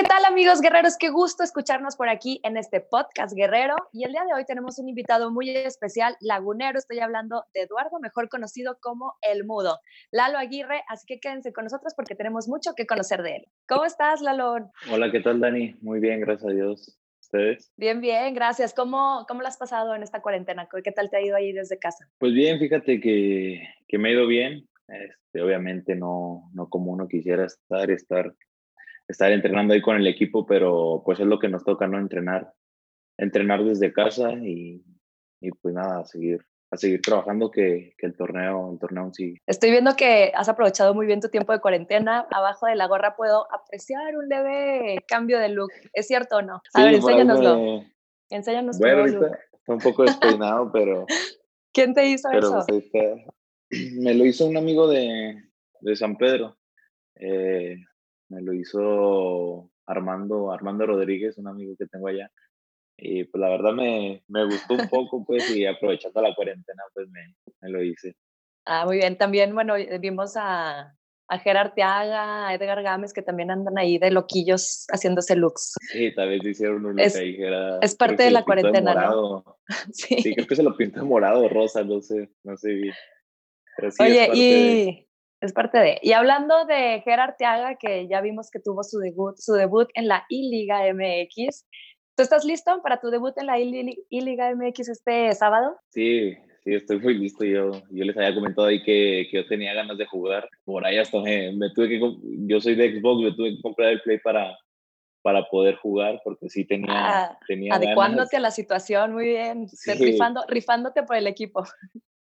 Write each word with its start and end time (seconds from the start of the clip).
¿qué 0.00 0.08
tal 0.08 0.24
amigos 0.24 0.62
guerreros? 0.62 0.96
Qué 0.96 1.10
gusto 1.10 1.42
escucharnos 1.42 1.94
por 1.94 2.08
aquí 2.08 2.40
en 2.42 2.56
este 2.56 2.80
podcast 2.80 3.36
guerrero. 3.36 3.74
Y 3.92 4.04
el 4.04 4.12
día 4.12 4.24
de 4.24 4.32
hoy 4.32 4.46
tenemos 4.46 4.78
un 4.78 4.88
invitado 4.88 5.30
muy 5.30 5.50
especial, 5.50 6.16
lagunero. 6.22 6.78
Estoy 6.78 7.00
hablando 7.00 7.44
de 7.52 7.62
Eduardo, 7.62 8.00
mejor 8.00 8.30
conocido 8.30 8.78
como 8.80 9.12
El 9.20 9.44
Mudo, 9.44 9.78
Lalo 10.10 10.38
Aguirre. 10.38 10.84
Así 10.88 11.04
que 11.06 11.20
quédense 11.20 11.52
con 11.52 11.64
nosotros 11.64 11.92
porque 11.94 12.14
tenemos 12.14 12.48
mucho 12.48 12.70
que 12.74 12.86
conocer 12.86 13.22
de 13.22 13.36
él. 13.36 13.44
¿Cómo 13.68 13.84
estás, 13.84 14.22
Lalo? 14.22 14.70
Hola, 14.90 15.10
¿qué 15.12 15.20
tal, 15.20 15.38
Dani? 15.38 15.76
Muy 15.82 16.00
bien, 16.00 16.20
gracias 16.20 16.50
a 16.50 16.54
Dios. 16.54 16.98
¿Ustedes? 17.20 17.70
Bien, 17.76 18.00
bien, 18.00 18.32
gracias. 18.32 18.72
¿Cómo, 18.72 19.26
cómo 19.28 19.42
lo 19.42 19.48
has 19.48 19.58
pasado 19.58 19.94
en 19.94 20.02
esta 20.02 20.22
cuarentena? 20.22 20.66
¿Qué 20.82 20.92
tal 20.92 21.10
te 21.10 21.18
ha 21.18 21.22
ido 21.22 21.36
ahí 21.36 21.52
desde 21.52 21.78
casa? 21.78 22.08
Pues 22.16 22.32
bien, 22.32 22.58
fíjate 22.58 23.00
que, 23.02 23.68
que 23.86 23.98
me 23.98 24.08
ha 24.08 24.12
ido 24.12 24.26
bien. 24.26 24.66
Este, 24.88 25.42
obviamente 25.42 25.94
no, 25.94 26.50
no 26.54 26.70
como 26.70 26.90
uno 26.90 27.06
quisiera 27.06 27.44
estar, 27.44 27.90
estar 27.90 28.34
estar 29.10 29.32
entrenando 29.32 29.74
ahí 29.74 29.82
con 29.82 29.96
el 29.96 30.06
equipo, 30.06 30.46
pero 30.46 31.02
pues 31.04 31.20
es 31.20 31.26
lo 31.26 31.38
que 31.38 31.48
nos 31.48 31.64
toca, 31.64 31.86
¿no? 31.86 31.98
Entrenar, 31.98 32.52
entrenar 33.18 33.64
desde 33.64 33.92
casa 33.92 34.32
y, 34.32 34.84
y 35.40 35.50
pues 35.50 35.74
nada, 35.74 36.00
a 36.00 36.04
seguir, 36.04 36.38
a 36.70 36.76
seguir 36.76 37.02
trabajando 37.02 37.50
que, 37.50 37.94
que, 37.98 38.06
el 38.06 38.16
torneo, 38.16 38.72
el 38.72 38.78
torneo 38.78 39.12
sigue. 39.12 39.40
Estoy 39.46 39.72
viendo 39.72 39.96
que 39.96 40.32
has 40.34 40.48
aprovechado 40.48 40.94
muy 40.94 41.06
bien 41.06 41.20
tu 41.20 41.28
tiempo 41.28 41.52
de 41.52 41.60
cuarentena. 41.60 42.26
Abajo 42.30 42.66
de 42.66 42.76
la 42.76 42.86
gorra 42.86 43.16
puedo 43.16 43.52
apreciar 43.52 44.16
un 44.16 44.28
leve 44.28 44.98
cambio 45.08 45.38
de 45.38 45.48
look. 45.48 45.70
¿Es 45.92 46.06
cierto 46.06 46.36
o 46.36 46.42
no? 46.42 46.62
A 46.74 46.84
ver, 46.84 46.94
enséñanoslo. 46.94 47.56
Me... 47.56 47.92
Enséñanos 48.30 48.78
bueno, 48.78 49.00
ahorita 49.00 49.38
está 49.52 49.72
un 49.72 49.80
poco 49.80 50.04
despeinado, 50.04 50.70
pero... 50.72 51.06
¿Quién 51.72 51.94
te 51.94 52.06
hizo 52.06 52.30
eso? 52.30 52.64
Pues, 52.68 52.84
me 54.00 54.14
lo 54.14 54.24
hizo 54.24 54.46
un 54.46 54.56
amigo 54.56 54.88
de, 54.88 55.42
de 55.80 55.96
San 55.96 56.16
Pedro. 56.16 56.56
Eh, 57.16 57.76
me 58.30 58.40
lo 58.42 58.52
hizo 58.54 59.70
Armando, 59.86 60.52
Armando 60.52 60.86
Rodríguez, 60.86 61.36
un 61.38 61.48
amigo 61.48 61.74
que 61.78 61.86
tengo 61.86 62.08
allá. 62.08 62.30
Y 62.96 63.24
pues 63.24 63.40
la 63.40 63.48
verdad 63.48 63.72
me, 63.72 64.22
me 64.28 64.44
gustó 64.44 64.74
un 64.74 64.88
poco, 64.88 65.24
pues, 65.24 65.50
y 65.54 65.66
aprovechando 65.66 66.20
la 66.22 66.34
cuarentena, 66.34 66.82
pues 66.94 67.08
me, 67.08 67.34
me, 67.60 67.70
lo 67.70 67.82
hice. 67.82 68.14
Ah, 68.66 68.84
muy 68.84 68.98
bien. 68.98 69.16
También, 69.16 69.54
bueno, 69.54 69.74
vimos 70.00 70.34
a, 70.36 70.94
a 71.28 71.38
Gerard 71.38 71.72
Teaga, 71.72 72.48
a 72.48 72.54
Edgar 72.54 72.82
Gámez, 72.82 73.12
que 73.12 73.22
también 73.22 73.50
andan 73.50 73.78
ahí 73.78 73.98
de 73.98 74.10
loquillos 74.10 74.86
haciéndose 74.90 75.34
looks. 75.34 75.74
Sí, 75.90 76.14
tal 76.14 76.28
vez 76.28 76.44
hicieron 76.44 76.84
un 76.84 76.96
look 76.96 77.00
es, 77.00 77.16
ahí, 77.16 77.34
Gerard. 77.34 77.82
Es 77.82 77.96
parte 77.96 78.22
de 78.22 78.30
la 78.30 78.44
cuarentena, 78.44 78.94
¿no? 78.94 79.44
Sí. 79.92 80.20
sí. 80.20 80.34
creo 80.34 80.46
que 80.46 80.56
se 80.56 80.62
lo 80.62 80.76
pintó 80.76 81.04
morado 81.04 81.44
o 81.44 81.48
rosa, 81.48 81.82
no 81.84 82.02
sé, 82.02 82.30
no 82.44 82.56
sé 82.56 82.72
bien. 82.74 82.94
Sí 83.88 84.02
Oye, 84.02 84.30
y 84.34 85.09
es 85.40 85.52
parte 85.52 85.78
de. 85.78 85.98
Y 86.02 86.12
hablando 86.12 86.64
de 86.66 87.00
Gerard 87.02 87.36
Teaga, 87.38 87.76
que 87.76 88.06
ya 88.08 88.20
vimos 88.20 88.50
que 88.50 88.60
tuvo 88.60 88.84
su 88.84 88.98
debut, 88.98 89.36
su 89.38 89.54
debut 89.54 89.88
en 89.94 90.08
la 90.08 90.24
I-Liga 90.28 90.82
MX. 90.92 91.66
¿Tú 92.16 92.22
estás 92.22 92.44
listo 92.44 92.82
para 92.82 93.00
tu 93.00 93.08
debut 93.08 93.32
en 93.38 93.46
la 93.46 93.58
I-Liga 93.58 94.54
MX 94.54 94.88
este 94.90 95.32
sábado? 95.34 95.76
Sí, 95.88 96.34
sí, 96.62 96.74
estoy 96.74 97.00
muy 97.00 97.14
listo. 97.14 97.44
Yo, 97.44 97.70
yo 97.90 98.04
les 98.04 98.16
había 98.16 98.34
comentado 98.34 98.68
ahí 98.68 98.82
que, 98.82 99.28
que 99.30 99.38
yo 99.38 99.46
tenía 99.46 99.72
ganas 99.72 99.96
de 99.96 100.06
jugar. 100.06 100.46
Por 100.64 100.84
ahí 100.84 100.98
hasta 100.98 101.18
me, 101.20 101.70
tuve 101.74 101.88
que. 101.88 102.00
Yo 102.46 102.60
soy 102.60 102.74
de 102.74 103.00
Xbox, 103.00 103.22
me 103.22 103.32
tuve 103.32 103.56
que 103.56 103.62
comprar 103.62 103.92
el 103.92 104.02
Play 104.02 104.18
para, 104.18 104.54
para 105.22 105.44
poder 105.48 105.76
jugar 105.76 106.20
porque 106.22 106.50
sí 106.50 106.66
tenía, 106.66 106.88
ah, 106.90 107.38
tenía 107.46 107.74
adecuándote 107.74 108.36
a 108.36 108.40
la 108.40 108.50
situación 108.50 109.14
muy 109.14 109.28
bien 109.28 109.68
sí. 109.68 109.92
rifando, 109.94 110.44
rifándote 110.48 111.02
por 111.02 111.16
el 111.16 111.26
equipo 111.26 111.64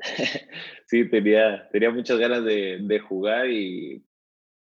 sí, 0.86 1.08
tenía, 1.08 1.68
tenía 1.70 1.90
muchas 1.90 2.18
ganas 2.18 2.44
de, 2.44 2.78
de 2.82 2.98
jugar 3.00 3.48
y 3.50 4.04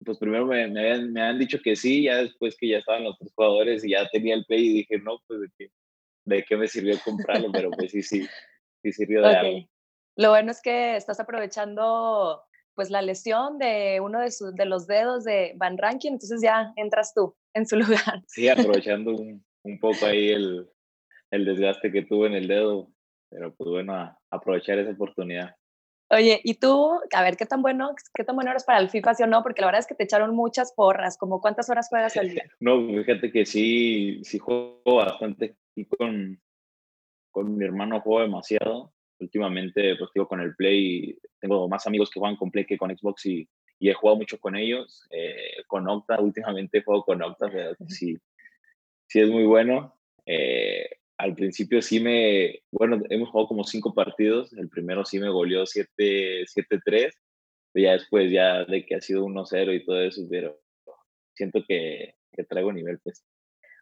pues 0.05 0.19
primero 0.19 0.47
me, 0.47 0.69
me, 0.69 0.80
habían, 0.80 1.12
me 1.12 1.22
han 1.22 1.39
dicho 1.39 1.58
que 1.62 1.77
sí, 1.77 2.05
ya 2.05 2.18
después 2.18 2.57
que 2.58 2.68
ya 2.68 2.79
estaban 2.79 3.05
los 3.05 3.18
tres 3.18 3.33
jugadores 3.34 3.84
y 3.84 3.90
ya 3.90 4.08
tenía 4.11 4.34
el 4.34 4.45
play 4.45 4.67
y 4.67 4.74
dije, 4.74 4.98
no, 4.98 5.18
pues 5.27 5.40
de 5.40 5.48
qué, 5.57 5.70
de 6.27 6.45
qué 6.45 6.57
me 6.57 6.68
sirvió 6.68 6.98
comprarlo, 7.05 7.51
pero 7.52 7.70
pues 7.70 7.92
sí, 7.92 8.02
sí, 8.02 8.27
sí 8.83 8.92
sirvió 8.92 9.23
de 9.23 9.29
okay. 9.29 9.39
algo. 9.39 9.68
Lo 10.17 10.30
bueno 10.30 10.51
es 10.51 10.61
que 10.61 10.96
estás 10.96 11.20
aprovechando 11.20 12.42
pues 12.74 12.90
la 12.90 13.02
lesión 13.02 13.58
de 13.58 14.01
uno 14.01 14.20
de, 14.20 14.30
sus, 14.30 14.55
de 14.55 14.67
los 14.67 14.86
dedos 14.86 15.24
de 15.24 15.52
Van 15.57 15.79
Rankin, 15.79 16.14
entonces 16.14 16.40
ya 16.42 16.73
entras 16.77 17.14
tú 17.14 17.36
en 17.55 17.67
su 17.67 17.77
lugar. 17.77 18.23
Sí, 18.27 18.48
aprovechando 18.48 19.13
un, 19.13 19.45
un 19.63 19.79
poco 19.79 20.07
ahí 20.07 20.30
el, 20.30 20.68
el 21.30 21.45
desgaste 21.45 21.90
que 21.90 22.02
tuve 22.02 22.29
en 22.29 22.34
el 22.34 22.48
dedo, 22.48 22.94
pero 23.34 23.52
pues 23.52 23.68
bueno, 23.68 23.95
a 23.95 24.17
aprovechar 24.30 24.78
esa 24.78 24.92
oportunidad. 24.92 25.56
Oye, 26.11 26.40
y 26.45 26.55
tú, 26.55 27.00
a 27.12 27.22
ver, 27.22 27.36
¿qué 27.36 27.46
tan 27.46 27.62
bueno, 27.62 27.92
qué 28.14 28.22
tan 28.22 28.36
bueno 28.36 28.52
eres 28.52 28.62
para 28.62 28.78
el 28.78 28.90
FIFA, 28.90 29.14
sí 29.14 29.22
o 29.24 29.27
no? 29.27 29.42
Porque 29.42 29.61
la 29.61 29.67
verdad 29.67 29.80
es 29.80 29.86
que 29.89 29.96
te 29.96 30.05
echaron 30.05 30.36
muchas 30.36 30.72
porras, 30.72 31.18
como 31.18 31.40
cuántas 31.40 31.68
horas 31.68 31.89
juegas 31.89 32.17
al 32.17 32.30
día. 32.30 32.45
no, 32.61 32.86
fíjate 32.86 33.33
que 33.33 33.45
sí, 33.45 34.20
sí 34.22 34.39
juego 34.39 34.83
bastante 34.84 35.56
y 35.74 35.84
con, 35.86 36.40
con 37.33 37.56
mi 37.56 37.64
hermano 37.64 38.00
juego 38.00 38.20
demasiado. 38.20 38.92
Últimamente, 39.18 39.96
pues 39.96 40.11
digo, 40.14 40.28
con 40.28 40.40
el 40.40 40.55
Play, 40.55 41.18
tengo 41.40 41.68
más 41.68 41.86
amigos 41.89 42.11
que 42.11 42.20
juegan 42.20 42.36
con 42.36 42.52
Play 42.52 42.66
que 42.66 42.78
con 42.78 42.96
Xbox 42.96 43.27
y, 43.27 43.48
y 43.80 43.90
he 43.90 43.95
jugado 43.95 44.18
mucho 44.18 44.39
con 44.39 44.55
ellos. 44.55 45.08
Eh, 45.11 45.64
con 45.66 45.89
Octa, 45.89 46.20
últimamente 46.20 46.84
juego 46.84 47.02
con 47.02 47.20
Octa, 47.20 47.51
pero 47.51 47.74
sí, 47.89 48.16
sí 49.08 49.20
es 49.20 49.28
muy 49.28 49.45
bueno. 49.45 49.96
Eh, 50.24 50.89
al 51.19 51.35
principio 51.35 51.80
sí 51.80 52.01
me, 52.01 52.61
bueno, 52.73 53.01
hemos 53.11 53.30
jugado 53.30 53.48
como 53.48 53.64
cinco 53.64 53.95
partidos, 53.95 54.52
el 54.55 54.69
primero 54.69 55.05
sí 55.05 55.19
me 55.19 55.29
goleó 55.29 55.63
7-3, 55.64 57.11
ya 57.75 57.92
después 57.92 58.30
ya 58.30 58.64
de 58.64 58.85
que 58.85 58.97
ha 58.97 59.01
sido 59.01 59.25
1-0 59.25 59.75
y 59.75 59.85
todo 59.85 60.01
eso, 60.01 60.23
pero 60.30 60.58
siento 61.35 61.61
que, 61.67 62.14
que, 62.33 62.45
traigo 62.45 62.73
nivel 62.73 62.98
pues. 63.01 63.25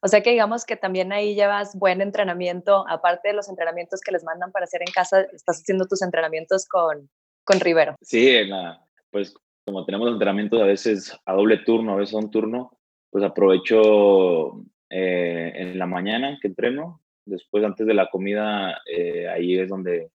O 0.03 0.09
sea 0.09 0.20
que 0.20 0.31
digamos 0.31 0.65
que 0.65 0.76
también 0.76 1.12
ahí 1.12 1.34
llevas 1.34 1.78
buen 1.78 2.00
entrenamiento, 2.00 2.84
aparte 2.88 3.28
de 3.28 3.34
los 3.34 3.49
entrenamientos 3.49 4.00
que 4.00 4.12
les 4.12 4.25
mandan 4.25 4.50
para 4.50 4.64
hacer 4.64 4.82
en 4.82 4.93
casa, 4.93 5.22
estás 5.32 5.60
haciendo 5.60 5.87
tus 5.87 6.03
entrenamientos 6.03 6.66
con, 6.66 7.09
con 7.44 7.60
Rivero. 7.60 7.94
Sí, 8.00 8.44
la, 8.44 8.84
pues 9.10 9.34
como 9.64 9.84
tenemos 9.84 10.10
entrenamientos 10.10 10.60
a 10.60 10.66
veces 10.66 11.16
a 11.25 11.34
doble 11.34 11.59
turno, 11.59 11.93
a 11.93 11.97
veces 11.97 12.14
a 12.14 12.19
un 12.19 12.31
turno, 12.31 12.78
pues 13.10 13.25
aprovecho 13.25 14.64
eh, 14.91 15.53
en 15.54 15.78
la 15.78 15.87
mañana 15.87 16.38
que 16.41 16.49
entreno, 16.49 17.00
Después, 17.25 17.65
antes 17.65 17.87
de 17.87 17.94
la 17.94 18.09
comida, 18.10 18.81
eh, 18.87 19.28
ahí 19.28 19.59
es 19.59 19.69
donde, 19.69 20.10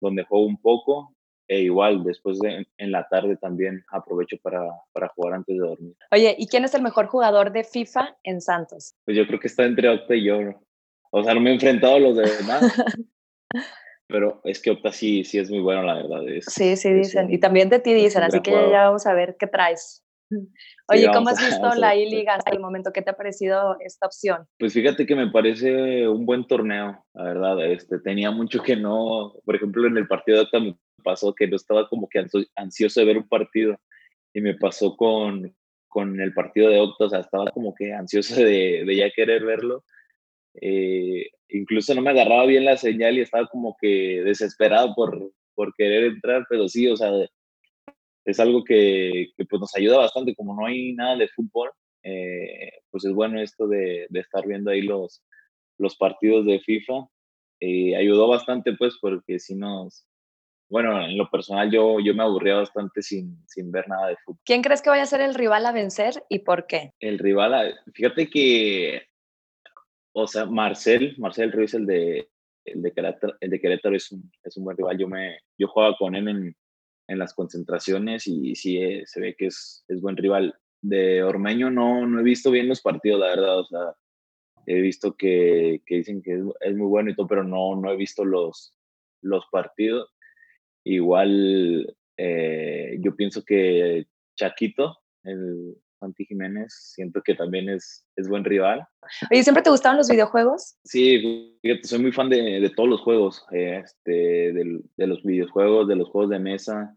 donde 0.00 0.24
juego 0.24 0.46
un 0.46 0.60
poco. 0.60 1.14
E 1.50 1.62
igual, 1.62 2.04
después 2.04 2.38
de, 2.40 2.66
en 2.76 2.92
la 2.92 3.08
tarde 3.08 3.36
también 3.36 3.82
aprovecho 3.90 4.36
para, 4.42 4.60
para 4.92 5.08
jugar 5.08 5.32
antes 5.32 5.56
de 5.56 5.66
dormir. 5.66 5.96
Oye, 6.10 6.36
¿y 6.38 6.46
quién 6.46 6.64
es 6.64 6.74
el 6.74 6.82
mejor 6.82 7.06
jugador 7.06 7.52
de 7.52 7.64
FIFA 7.64 8.18
en 8.22 8.42
Santos? 8.42 8.94
Pues 9.06 9.16
yo 9.16 9.26
creo 9.26 9.40
que 9.40 9.46
está 9.46 9.64
entre 9.64 9.88
Octa 9.88 10.14
y 10.14 10.24
yo. 10.24 10.38
O 11.10 11.22
sea, 11.22 11.32
no 11.32 11.40
me 11.40 11.50
he 11.50 11.54
enfrentado 11.54 11.96
a 11.96 12.00
los 12.00 12.16
demás. 12.16 12.62
pero 14.08 14.42
es 14.44 14.60
que 14.60 14.72
Octa 14.72 14.92
sí, 14.92 15.24
sí 15.24 15.38
es 15.38 15.50
muy 15.50 15.60
bueno, 15.60 15.82
la 15.84 15.94
verdad. 15.94 16.28
Es, 16.28 16.44
sí, 16.46 16.76
sí, 16.76 16.92
dicen. 16.92 17.32
y 17.32 17.38
también 17.38 17.70
de 17.70 17.78
ti 17.78 17.94
dicen, 17.94 18.22
así 18.22 18.40
que 18.40 18.50
ya 18.50 18.84
vamos 18.84 19.06
a 19.06 19.14
ver 19.14 19.36
qué 19.38 19.46
traes. 19.46 20.04
Oye, 20.88 21.02
sí, 21.02 21.08
¿cómo 21.12 21.28
has 21.28 21.38
visto 21.46 21.74
la 21.76 21.96
I-Liga 21.96 22.34
hasta 22.34 22.50
el 22.50 22.60
momento? 22.60 22.92
¿Qué 22.92 23.02
te 23.02 23.10
ha 23.10 23.16
parecido 23.16 23.76
esta 23.80 24.06
opción? 24.06 24.46
Pues 24.58 24.72
fíjate 24.72 25.06
que 25.06 25.16
me 25.16 25.30
parece 25.30 26.08
un 26.08 26.26
buen 26.26 26.46
torneo, 26.46 27.04
la 27.14 27.24
verdad. 27.24 27.66
Este, 27.66 27.98
tenía 28.00 28.30
mucho 28.30 28.62
que 28.62 28.76
no, 28.76 29.34
por 29.44 29.56
ejemplo, 29.56 29.86
en 29.86 29.96
el 29.96 30.06
partido 30.06 30.38
de 30.38 30.44
Octa 30.44 30.60
me 30.60 30.76
pasó 31.02 31.34
que 31.34 31.46
no 31.46 31.56
estaba 31.56 31.88
como 31.88 32.08
que 32.08 32.24
ansioso 32.56 33.00
de 33.00 33.06
ver 33.06 33.18
un 33.18 33.28
partido 33.28 33.78
y 34.34 34.40
me 34.40 34.54
pasó 34.54 34.96
con, 34.96 35.54
con 35.88 36.20
el 36.20 36.34
partido 36.34 36.70
de 36.70 36.80
Octa, 36.80 37.04
o 37.04 37.10
sea, 37.10 37.20
estaba 37.20 37.50
como 37.50 37.74
que 37.74 37.92
ansioso 37.92 38.36
de, 38.36 38.84
de 38.86 38.96
ya 38.96 39.10
querer 39.10 39.44
verlo. 39.44 39.84
Eh, 40.60 41.28
incluso 41.48 41.94
no 41.94 42.02
me 42.02 42.10
agarraba 42.10 42.46
bien 42.46 42.64
la 42.64 42.76
señal 42.76 43.16
y 43.16 43.20
estaba 43.20 43.46
como 43.46 43.76
que 43.80 44.22
desesperado 44.24 44.94
por, 44.94 45.32
por 45.54 45.72
querer 45.74 46.04
entrar, 46.04 46.46
pero 46.48 46.68
sí, 46.68 46.88
o 46.88 46.96
sea, 46.96 47.10
es 48.30 48.40
algo 48.40 48.62
que, 48.62 49.32
que, 49.36 49.44
pues 49.46 49.60
nos 49.60 49.74
ayuda 49.74 49.98
bastante, 49.98 50.34
como 50.34 50.54
no 50.54 50.66
hay 50.66 50.92
nada 50.92 51.16
de 51.16 51.28
fútbol, 51.28 51.70
eh, 52.02 52.72
pues 52.90 53.04
es 53.06 53.12
bueno 53.12 53.40
esto 53.40 53.66
de, 53.66 54.06
de, 54.10 54.20
estar 54.20 54.46
viendo 54.46 54.70
ahí 54.70 54.82
los, 54.82 55.24
los 55.78 55.96
partidos 55.96 56.44
de 56.44 56.60
FIFA. 56.60 57.08
Eh, 57.60 57.96
ayudó 57.96 58.28
bastante 58.28 58.74
pues 58.74 58.98
porque 59.00 59.38
si 59.38 59.54
nos, 59.54 60.06
bueno, 60.68 61.02
en 61.02 61.16
lo 61.16 61.30
personal 61.30 61.70
yo, 61.70 62.00
yo 62.00 62.14
me 62.14 62.22
aburría 62.22 62.56
bastante 62.56 63.00
sin, 63.00 63.42
sin 63.48 63.72
ver 63.72 63.88
nada 63.88 64.08
de 64.08 64.16
fútbol. 64.24 64.40
¿Quién 64.44 64.62
crees 64.62 64.82
que 64.82 64.90
vaya 64.90 65.04
a 65.04 65.06
ser 65.06 65.22
el 65.22 65.34
rival 65.34 65.64
a 65.64 65.72
vencer 65.72 66.22
y 66.28 66.40
por 66.40 66.66
qué? 66.66 66.92
El 67.00 67.18
rival, 67.18 67.80
fíjate 67.94 68.28
que, 68.28 69.02
o 70.12 70.26
sea, 70.26 70.44
Marcel, 70.44 71.14
Marcel 71.16 71.50
Ruiz, 71.50 71.72
el 71.72 71.86
de, 71.86 72.28
el 72.66 72.82
de 72.82 72.92
Querétaro, 72.92 73.36
el 73.40 73.50
de 73.50 73.60
Querétaro 73.60 73.96
es, 73.96 74.12
un, 74.12 74.30
es 74.44 74.54
un 74.58 74.64
buen 74.64 74.76
rival. 74.76 74.98
Yo, 74.98 75.08
me, 75.08 75.38
yo 75.56 75.66
jugaba 75.66 75.96
con 75.96 76.14
él 76.14 76.28
en, 76.28 76.56
en 77.08 77.18
las 77.18 77.34
concentraciones 77.34 78.26
y 78.26 78.54
sí 78.54 78.78
eh, 78.78 79.02
se 79.06 79.20
ve 79.20 79.34
que 79.36 79.46
es, 79.46 79.84
es 79.88 80.00
buen 80.00 80.16
rival. 80.16 80.54
De 80.80 81.22
Ormeño 81.24 81.70
no, 81.70 82.06
no 82.06 82.20
he 82.20 82.22
visto 82.22 82.50
bien 82.50 82.68
los 82.68 82.80
partidos, 82.80 83.18
la 83.18 83.28
verdad, 83.28 83.58
o 83.58 83.64
sea, 83.64 83.96
he 84.66 84.80
visto 84.80 85.16
que, 85.16 85.82
que 85.86 85.96
dicen 85.96 86.22
que 86.22 86.34
es, 86.34 86.42
es, 86.60 86.76
muy 86.76 86.86
bueno 86.86 87.10
y 87.10 87.16
todo, 87.16 87.26
pero 87.26 87.42
no, 87.42 87.74
no 87.74 87.90
he 87.90 87.96
visto 87.96 88.24
los, 88.24 88.74
los 89.22 89.44
partidos. 89.50 90.14
Igual 90.84 91.96
eh, 92.16 92.98
yo 93.00 93.16
pienso 93.16 93.42
que 93.44 94.06
Chaquito, 94.36 94.98
el, 95.24 95.76
Santi 95.98 96.24
Jiménez, 96.24 96.92
siento 96.94 97.20
que 97.22 97.34
también 97.34 97.68
es, 97.68 98.06
es 98.16 98.28
buen 98.28 98.44
rival. 98.44 98.86
Oye, 99.30 99.42
¿siempre 99.42 99.62
te 99.62 99.70
gustaban 99.70 99.98
los 99.98 100.08
videojuegos? 100.08 100.76
Sí, 100.84 101.58
soy 101.82 101.98
muy 101.98 102.12
fan 102.12 102.28
de, 102.28 102.60
de 102.60 102.70
todos 102.70 102.88
los 102.88 103.00
juegos, 103.00 103.44
este, 103.50 104.10
de, 104.52 104.80
de, 104.96 105.06
los 105.06 105.22
videojuegos, 105.22 105.88
de 105.88 105.96
los 105.96 106.08
juegos 106.08 106.30
de 106.30 106.38
mesa. 106.38 106.96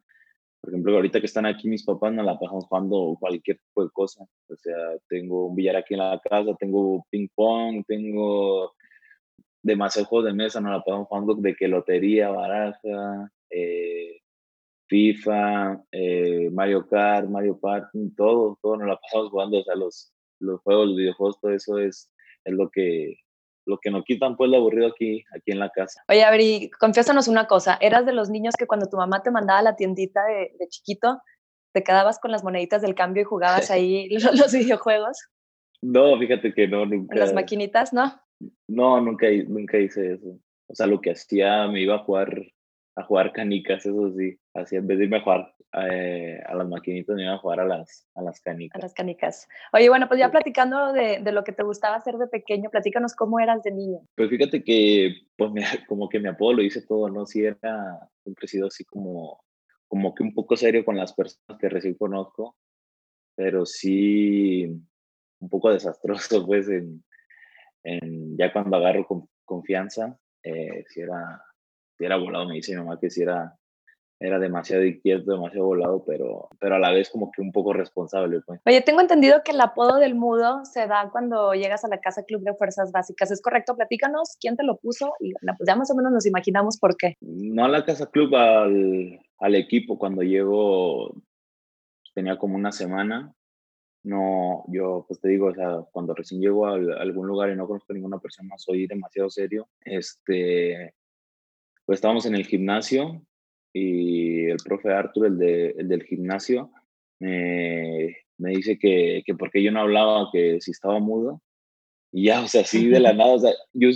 Por 0.62 0.72
ejemplo, 0.72 0.96
ahorita 0.96 1.20
que 1.20 1.26
están 1.26 1.46
aquí 1.46 1.68
mis 1.68 1.84
papás, 1.84 2.14
nos 2.14 2.26
la 2.26 2.38
pasamos 2.38 2.66
jugando 2.66 3.18
cualquier 3.20 3.58
tipo 3.58 3.84
de 3.84 3.90
cosa. 3.92 4.24
O 4.48 4.56
sea, 4.56 4.76
tengo 5.10 5.48
un 5.48 5.56
billar 5.56 5.76
aquí 5.76 5.96
en 5.96 6.02
la 6.02 6.22
casa, 6.24 6.56
tengo 6.60 7.06
ping 7.10 7.28
pong, 7.34 7.84
tengo 7.88 8.74
demasiados 9.64 10.08
juegos 10.08 10.28
de 10.28 10.34
mesa, 10.34 10.62
nos 10.62 10.72
la 10.72 10.84
pasamos 10.84 11.08
jugando 11.08 11.36
de 11.36 11.56
que 11.56 11.68
lotería, 11.68 12.30
baraja, 12.30 13.32
eh, 13.50 14.21
FIFA, 14.92 15.86
eh, 15.94 16.50
Mario 16.52 16.86
Kart, 16.86 17.30
Mario 17.30 17.58
Party, 17.58 18.14
todo, 18.18 18.60
todo 18.62 18.76
nos 18.76 18.90
la 18.90 18.98
pasamos 18.98 19.30
jugando, 19.30 19.58
o 19.58 19.64
sea, 19.64 19.76
los, 19.76 20.12
los 20.42 20.60
juegos, 20.64 20.88
los 20.88 20.98
videojuegos, 20.98 21.40
todo 21.40 21.54
eso 21.54 21.80
es, 21.80 22.12
es 22.44 22.54
lo 22.54 22.70
que 22.70 23.16
lo 23.66 23.78
que 23.78 23.92
nos 23.92 24.04
quitan 24.04 24.36
pues 24.36 24.50
lo 24.50 24.58
aburrido 24.58 24.88
aquí, 24.88 25.24
aquí 25.34 25.52
en 25.52 25.60
la 25.60 25.70
casa. 25.70 26.04
Oye, 26.10 26.24
a 26.24 26.32
ver, 26.32 26.42
y 26.42 26.70
confiésanos 26.72 27.30
una 27.30 27.48
cosa, 27.48 27.78
¿eras 27.80 28.06
de 28.06 28.12
los 28.12 28.30
niños 28.30 28.56
que 28.58 28.68
cuando 28.68 28.90
tu 28.90 28.98
mamá 28.98 29.24
te 29.24 29.32
mandaba 29.32 29.60
a 29.60 29.64
la 29.64 29.76
tiendita 29.78 30.26
de, 30.26 30.52
de 30.60 30.68
chiquito, 30.68 31.22
te 31.72 31.84
quedabas 31.84 32.20
con 32.20 32.32
las 32.32 32.44
moneditas 32.44 32.82
del 32.82 32.96
cambio 32.96 33.22
y 33.22 33.26
jugabas 33.26 33.72
ahí 33.72 34.10
los, 34.10 34.24
los, 34.38 34.52
videojuegos? 34.52 35.18
No, 35.82 36.20
fíjate 36.20 36.54
que 36.54 36.68
no, 36.68 36.86
nunca. 36.86 37.16
¿Las 37.16 37.34
maquinitas, 37.34 37.94
no? 37.94 38.20
No, 38.68 39.00
nunca, 39.00 39.28
nunca 39.48 39.78
hice 39.78 40.16
eso. 40.16 40.38
O 40.68 40.76
sea, 40.76 40.88
lo 40.88 41.00
que 41.00 41.12
hacía, 41.12 41.68
me 41.68 41.80
iba 41.80 41.96
a 41.96 42.04
jugar 42.04 42.42
a 42.96 43.04
jugar 43.04 43.32
canicas, 43.32 43.86
eso 43.86 44.12
sí. 44.18 44.38
Así 44.54 44.76
en 44.76 44.88
vez 44.88 44.98
de 44.98 45.06
irme 45.06 45.18
a 45.18 45.22
jugar 45.22 45.54
eh, 45.74 46.42
a 46.46 46.56
las 46.56 46.68
maquinitas, 46.68 47.16
me 47.16 47.24
iba 47.24 47.34
a 47.34 47.38
jugar 47.38 47.62
a 47.62 47.66
las, 47.66 48.08
a 48.16 48.22
las 48.22 48.42
canicas. 48.42 48.78
A 48.78 48.84
las 48.84 48.94
canicas. 48.94 49.48
Oye, 49.72 49.88
bueno, 49.88 50.08
pues 50.08 50.20
ya 50.20 50.30
platicando 50.30 50.92
de, 50.92 51.20
de, 51.20 51.32
lo 51.32 51.44
que 51.44 51.54
te 51.54 51.64
gustaba 51.64 51.96
hacer 51.96 52.16
de 52.16 52.28
pequeño, 52.28 52.70
platícanos 52.70 53.16
cómo 53.16 53.40
eras 53.40 53.64
de 53.64 53.72
niño. 53.72 54.00
Pues 54.16 54.30
fíjate 54.30 54.64
que, 54.64 55.16
pues 55.38 55.52
como 55.88 56.10
que 56.10 56.20
mi 56.20 56.28
apodo 56.28 56.54
lo 56.54 56.64
hice 56.64 56.86
todo, 56.86 57.10
¿no? 57.10 57.26
Sí 57.26 57.46
era, 57.46 58.10
siempre 58.24 58.46
he 58.46 58.48
sido 58.48 58.68
así 58.68 58.84
como, 58.84 59.42
como 59.88 60.14
que 60.14 60.24
un 60.24 60.34
poco 60.34 60.58
serio 60.58 60.84
con 60.84 60.98
las 60.98 61.14
personas 61.14 61.60
que 61.60 61.70
recién 61.70 61.96
conozco, 61.96 62.58
pero 63.36 63.66
sí 63.66 64.66
un 64.66 65.50
poco 65.50 65.72
desastroso, 65.72 66.46
pues, 66.46 66.68
en, 66.68 67.04
en 67.84 68.38
ya 68.38 68.52
cuando 68.52 68.76
agarro 68.76 69.08
con, 69.08 69.30
confianza, 69.46 70.18
eh, 70.44 70.84
si 70.88 71.02
era 71.02 71.42
era 72.06 72.18
volado, 72.18 72.48
me 72.48 72.56
dice 72.56 72.74
mi 72.74 72.80
mamá 72.80 73.00
que 73.00 73.10
si 73.10 73.22
era, 73.22 73.56
era 74.22 74.38
demasiado 74.38 74.86
inquieto, 74.86 75.32
demasiado 75.32 75.66
volado, 75.66 76.04
pero, 76.06 76.48
pero 76.60 76.76
a 76.76 76.80
la 76.80 76.92
vez 76.92 77.10
como 77.10 77.32
que 77.32 77.42
un 77.42 77.52
poco 77.52 77.74
responsable. 77.74 78.40
Pues. 78.46 78.62
Oye, 78.66 78.82
tengo 78.82 79.02
entendido 79.02 79.42
que 79.44 79.52
el 79.52 79.60
apodo 79.60 79.98
del 79.98 80.14
mudo 80.14 80.64
se 80.64 80.86
da 80.86 81.10
cuando 81.12 81.54
llegas 81.54 81.84
a 81.84 81.88
la 81.88 82.00
Casa 82.00 82.24
Club 82.24 82.44
de 82.44 82.54
Fuerzas 82.54 82.92
Básicas. 82.92 83.32
¿Es 83.32 83.42
correcto? 83.42 83.76
Platícanos 83.76 84.38
quién 84.40 84.56
te 84.56 84.64
lo 84.64 84.78
puso 84.78 85.14
y 85.20 85.34
pues 85.34 85.68
ya 85.68 85.76
más 85.76 85.90
o 85.90 85.96
menos 85.96 86.12
nos 86.12 86.28
imaginamos 86.28 86.78
por 86.78 86.96
qué. 86.98 87.16
No 87.20 87.66
a 87.66 87.70
la 87.70 87.84
Casa 87.84 88.12
Club, 88.12 88.36
al, 88.36 89.20
al 89.40 89.56
equipo. 89.56 89.98
Cuando 89.98 90.22
llego, 90.22 91.16
tenía 92.14 92.38
como 92.38 92.56
una 92.56 92.72
semana. 92.72 93.34
No, 94.04 94.66
yo 94.68 95.06
pues 95.08 95.20
te 95.20 95.30
digo, 95.30 95.48
o 95.48 95.54
sea, 95.54 95.80
cuando 95.92 96.14
recién 96.14 96.42
llego 96.42 96.68
a 96.68 96.74
algún 96.74 97.28
lugar 97.28 97.50
y 97.50 97.56
no 97.56 97.68
conozco 97.68 97.92
a 97.92 97.96
ninguna 97.96 98.20
persona, 98.20 98.56
soy 98.58 98.86
demasiado 98.86 99.32
serio. 99.32 99.68
Este, 99.84 100.94
pues 101.86 101.98
estábamos 101.98 102.28
en 102.28 102.36
el 102.36 102.46
gimnasio 102.46 103.24
y 103.74 104.46
el 104.46 104.58
profe 104.58 104.90
Arthur, 104.90 105.28
el, 105.28 105.38
de, 105.38 105.70
el 105.78 105.88
del 105.88 106.04
gimnasio, 106.04 106.72
me, 107.20 108.18
me 108.38 108.52
dice 108.52 108.78
que, 108.80 109.24
que 109.26 109.36
porque 109.36 109.64
yo 109.64 109.72
no 109.72 109.82
hablaba, 109.82 110.30
que 110.32 110.60
si 110.62 110.72
estaba 110.72 111.00
mudo. 111.00 111.42
Y 112.12 112.26
ya, 112.26 112.42
o 112.42 112.48
sea, 112.48 112.62
así 112.62 112.88
de 112.88 113.00
la 113.00 113.14
nada, 113.14 113.34
o 113.34 113.40
sea, 113.40 113.54
yo, 113.74 113.90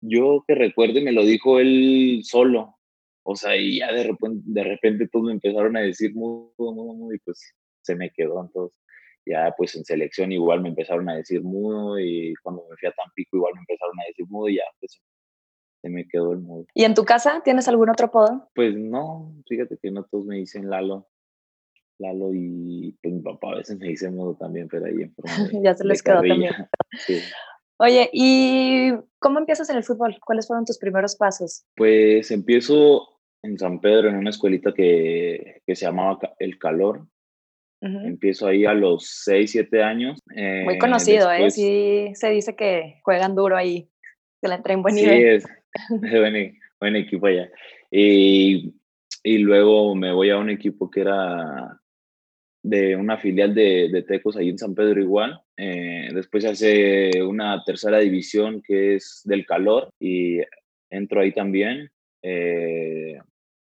yo 0.00 0.44
que 0.46 0.54
recuerde 0.54 1.00
me 1.00 1.12
lo 1.12 1.24
dijo 1.24 1.60
él 1.60 2.20
solo. 2.24 2.76
O 3.24 3.36
sea, 3.36 3.56
y 3.56 3.78
ya 3.78 3.92
de 3.92 4.04
repente, 4.04 4.42
de 4.46 4.64
repente 4.64 5.08
todos 5.08 5.26
me 5.26 5.32
empezaron 5.32 5.76
a 5.76 5.80
decir 5.80 6.14
mudo, 6.14 6.52
mudo, 6.58 6.94
mudo, 6.94 7.14
y 7.14 7.18
pues 7.20 7.54
se 7.82 7.94
me 7.94 8.10
quedó. 8.10 8.42
Entonces, 8.42 8.78
ya 9.24 9.54
pues 9.56 9.76
en 9.76 9.84
selección 9.84 10.32
igual 10.32 10.60
me 10.62 10.70
empezaron 10.70 11.08
a 11.08 11.16
decir 11.16 11.42
mudo, 11.42 11.98
y 12.00 12.34
cuando 12.42 12.66
me 12.68 12.76
fui 12.76 12.88
a 12.88 12.92
Tampico 12.92 13.36
igual 13.36 13.54
me 13.54 13.60
empezaron 13.60 14.00
a 14.00 14.06
decir 14.08 14.26
mudo, 14.28 14.48
y 14.48 14.56
ya 14.56 14.64
pues 14.80 15.00
se 15.82 15.88
me 15.88 16.06
quedó 16.06 16.32
el 16.32 16.38
mudo. 16.38 16.66
¿Y 16.74 16.84
en 16.84 16.94
tu 16.94 17.04
casa 17.04 17.42
tienes 17.44 17.68
algún 17.68 17.90
otro 17.90 18.06
apodo? 18.06 18.48
Pues 18.54 18.74
no, 18.76 19.34
fíjate 19.48 19.76
que 19.82 19.90
no 19.90 20.04
todos 20.04 20.24
me 20.24 20.36
dicen 20.36 20.70
Lalo. 20.70 21.08
Lalo 21.98 22.30
y 22.32 22.96
pues 23.02 23.14
mi 23.14 23.20
papá 23.20 23.52
a 23.52 23.56
veces 23.56 23.78
me 23.78 23.88
dice 23.88 24.10
mudo 24.10 24.36
también, 24.36 24.68
pero 24.68 24.86
ahí 24.86 25.02
en 25.02 25.12
forma 25.12 25.48
de, 25.48 25.60
Ya 25.62 25.74
se 25.74 25.84
les 25.84 26.02
quedó 26.02 26.22
también. 26.22 26.52
sí. 27.06 27.18
Oye, 27.78 28.08
¿y 28.12 28.92
cómo 29.18 29.40
empiezas 29.40 29.68
en 29.70 29.76
el 29.76 29.82
fútbol? 29.82 30.16
¿Cuáles 30.24 30.46
fueron 30.46 30.64
tus 30.64 30.78
primeros 30.78 31.16
pasos? 31.16 31.64
Pues 31.74 32.30
empiezo 32.30 33.08
en 33.42 33.58
San 33.58 33.80
Pedro, 33.80 34.08
en 34.08 34.16
una 34.16 34.30
escuelita 34.30 34.72
que, 34.72 35.62
que 35.66 35.74
se 35.74 35.86
llamaba 35.86 36.18
El 36.38 36.58
Calor. 36.58 37.06
Uh 37.80 37.86
-huh. 37.86 38.06
Empiezo 38.06 38.46
ahí 38.46 38.64
a 38.64 38.72
los 38.72 39.22
6, 39.24 39.50
7 39.50 39.82
años. 39.82 40.20
Eh, 40.36 40.62
Muy 40.64 40.78
conocido, 40.78 41.28
después, 41.28 41.58
¿eh? 41.58 42.10
Sí, 42.10 42.14
se 42.14 42.30
dice 42.30 42.54
que 42.54 43.00
juegan 43.02 43.34
duro 43.34 43.56
ahí, 43.56 43.90
que 44.40 44.46
la 44.46 44.62
traen 44.62 44.82
buen 44.82 44.94
nivel. 44.94 45.18
Sí, 45.18 45.48
es, 45.48 45.61
buen, 45.88 46.58
buen, 46.80 46.96
equipo 46.96 47.26
allá. 47.26 47.50
Y, 47.90 48.74
y, 49.22 49.38
luego 49.38 49.94
me 49.94 50.12
voy 50.12 50.30
a 50.30 50.38
un 50.38 50.50
equipo 50.50 50.90
que 50.90 51.00
era 51.00 51.80
de 52.62 52.96
una 52.96 53.18
filial 53.18 53.54
de, 53.54 53.88
de 53.90 54.02
Tecos 54.02 54.36
ahí 54.36 54.48
en 54.48 54.58
San 54.58 54.74
Pedro 54.74 55.00
igual. 55.00 55.40
Eh, 55.56 56.10
después 56.14 56.44
hace 56.44 57.22
una 57.22 57.62
tercera 57.64 57.98
división 57.98 58.62
que 58.62 58.96
es 58.96 59.22
del 59.24 59.44
calor 59.44 59.90
y 59.98 60.38
entro 60.90 61.20
ahí 61.20 61.32
también. 61.32 61.90
Eh, 62.22 63.18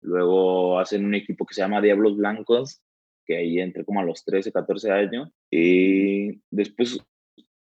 luego 0.02 0.80
hacen 0.80 1.06
un 1.06 1.16
equipo 1.16 1.46
que 1.46 1.54
se 1.54 1.62
llama 1.62 1.82
Diablos 1.82 2.16
Blancos, 2.16 2.82
que 3.26 3.38
ahí 3.38 3.60
entré 3.60 3.84
como 3.84 4.00
a 4.00 4.06
los 4.06 4.24
13, 4.24 4.52
14 4.52 4.92
años. 4.92 5.30
Y 5.52 6.42
después 6.50 7.00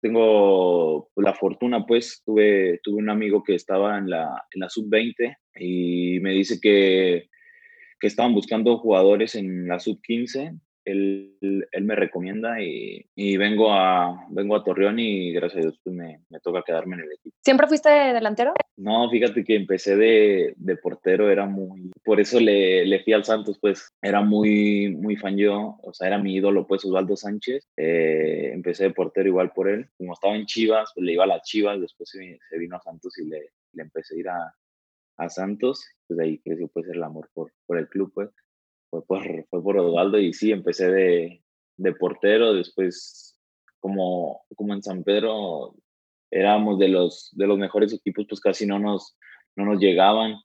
tengo 0.01 1.09
la 1.15 1.33
fortuna, 1.33 1.85
pues 1.85 2.21
tuve, 2.25 2.79
tuve 2.83 2.97
un 2.97 3.09
amigo 3.09 3.43
que 3.43 3.55
estaba 3.55 3.97
en 3.97 4.09
la, 4.09 4.45
en 4.51 4.61
la 4.61 4.69
sub-20 4.69 5.37
y 5.55 6.19
me 6.21 6.31
dice 6.33 6.59
que, 6.61 7.29
que 7.99 8.07
estaban 8.07 8.33
buscando 8.33 8.77
jugadores 8.77 9.35
en 9.35 9.67
la 9.67 9.79
sub-15. 9.79 10.59
Él, 10.87 11.37
él, 11.71 11.83
me 11.83 11.95
recomienda 11.95 12.61
y, 12.61 13.05
y, 13.13 13.35
vengo, 13.35 13.73
a, 13.73 14.25
vengo 14.29 14.55
a 14.55 14.63
Torreón 14.63 14.99
y 14.99 15.33
gracias 15.33 15.57
a 15.57 15.67
Dios 15.67 15.79
pues 15.83 15.93
me, 15.93 16.21
me, 16.29 16.39
toca 16.39 16.63
quedarme 16.65 16.95
en 16.95 17.01
el 17.01 17.11
equipo. 17.11 17.35
¿Siempre 17.43 17.67
fuiste 17.67 17.89
delantero? 17.89 18.53
No, 18.77 19.09
fíjate 19.09 19.43
que 19.43 19.55
empecé 19.55 19.97
de, 19.97 20.53
de 20.55 20.77
portero, 20.77 21.29
era 21.29 21.45
muy... 21.45 21.91
Por 22.05 22.21
eso 22.21 22.39
le, 22.39 22.85
le, 22.85 23.03
fui 23.03 23.11
al 23.11 23.25
Santos, 23.25 23.57
pues 23.59 23.91
era 24.01 24.21
muy, 24.21 24.95
muy 24.95 25.17
fan 25.17 25.35
yo, 25.35 25.77
o 25.81 25.93
sea, 25.93 26.07
era 26.07 26.19
mi 26.19 26.35
ídolo, 26.35 26.65
pues 26.65 26.85
Osvaldo 26.85 27.17
Sánchez. 27.17 27.67
Eh, 27.75 28.51
empecé 28.53 28.85
de 28.85 28.93
portero 28.93 29.27
igual 29.27 29.51
por 29.51 29.67
él. 29.67 29.89
Como 29.97 30.13
estaba 30.13 30.35
en 30.35 30.45
Chivas, 30.45 30.91
pues 30.95 31.05
le 31.05 31.13
iba 31.13 31.25
a 31.25 31.27
las 31.27 31.43
Chivas, 31.43 31.81
después 31.81 32.09
se, 32.09 32.39
se 32.49 32.57
vino 32.57 32.77
a 32.77 32.81
Santos 32.81 33.17
y 33.17 33.25
le, 33.25 33.49
le 33.73 33.83
empecé 33.83 34.15
a 34.15 34.19
ir 34.19 34.29
a, 34.29 34.55
a 35.17 35.29
Santos. 35.29 35.85
Pues 36.07 36.17
de 36.17 36.23
ahí 36.23 36.37
creció 36.39 36.69
pues 36.69 36.87
el 36.87 37.03
amor 37.03 37.29
por, 37.33 37.51
por 37.65 37.77
el 37.77 37.89
club, 37.89 38.11
pues 38.13 38.29
fue 38.89 39.05
por, 39.05 39.45
fue 39.49 39.63
por 39.63 39.77
Osvaldo 39.77 40.19
y 40.19 40.33
sí, 40.33 40.51
empecé 40.51 40.91
de, 40.91 41.43
de, 41.77 41.93
portero, 41.93 42.53
después 42.53 43.39
como, 43.79 44.41
como 44.55 44.73
en 44.73 44.83
San 44.83 45.03
Pedro 45.03 45.75
éramos 46.31 46.79
de 46.79 46.89
los, 46.89 47.29
de 47.33 47.47
los 47.47 47.57
mejores 47.57 47.93
equipos, 47.93 48.25
pues 48.27 48.41
casi 48.41 48.65
no 48.65 48.79
nos, 48.79 49.17
no 49.55 49.65
nos 49.65 49.79
llegaban 49.79 50.35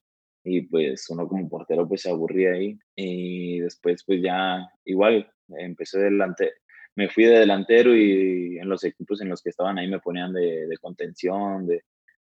y 0.44 0.62
pues 0.62 1.08
uno 1.10 1.28
como 1.28 1.48
portero 1.48 1.86
pues 1.86 2.02
se 2.02 2.10
aburría 2.10 2.52
ahí 2.52 2.78
y 2.96 3.60
después 3.60 4.02
pues 4.04 4.20
ya 4.22 4.66
igual 4.84 5.30
empecé 5.48 6.00
delante 6.00 6.52
me 6.94 7.08
fui 7.08 7.24
de 7.24 7.38
delantero 7.38 7.96
y 7.96 8.58
en 8.58 8.68
los 8.68 8.84
equipos 8.84 9.20
en 9.20 9.28
los 9.28 9.42
que 9.42 9.50
estaban 9.50 9.78
ahí 9.78 9.88
me 9.88 10.00
ponían 10.00 10.32
de, 10.32 10.66
de 10.66 10.78
contención, 10.78 11.66
de, 11.66 11.84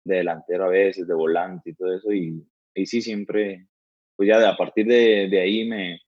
de, 0.04 0.16
delantero 0.16 0.64
a 0.64 0.68
veces, 0.68 1.06
de 1.06 1.14
volante 1.14 1.70
y 1.70 1.74
todo 1.74 1.94
eso 1.94 2.12
y, 2.12 2.46
y 2.74 2.86
sí, 2.86 3.02
siempre 3.02 3.66
pues 4.22 4.40
ya 4.40 4.48
a 4.48 4.56
partir 4.56 4.86
de, 4.86 5.26
de 5.28 5.40
ahí 5.40 5.64
me, 5.64 6.00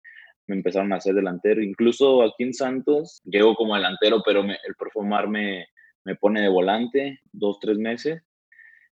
me, 0.47 0.54
empezaron 0.54 0.92
a 0.92 0.97
hacer 0.97 1.14
delantero. 1.14 1.61
Incluso 1.61 2.23
aquí 2.23 2.44
en 2.44 2.54
Santos 2.54 3.21
llego 3.25 3.56
como 3.56 3.75
delantero, 3.75 4.23
pero 4.25 4.44
me, 4.44 4.52
el 4.52 4.76
Profomar 4.78 5.28
me, 5.28 5.66
me 6.04 6.14
pone 6.14 6.40
de 6.40 6.49
volante 6.49 7.18
dos, 7.33 7.59
tres 7.59 7.76
meses. 7.76 8.23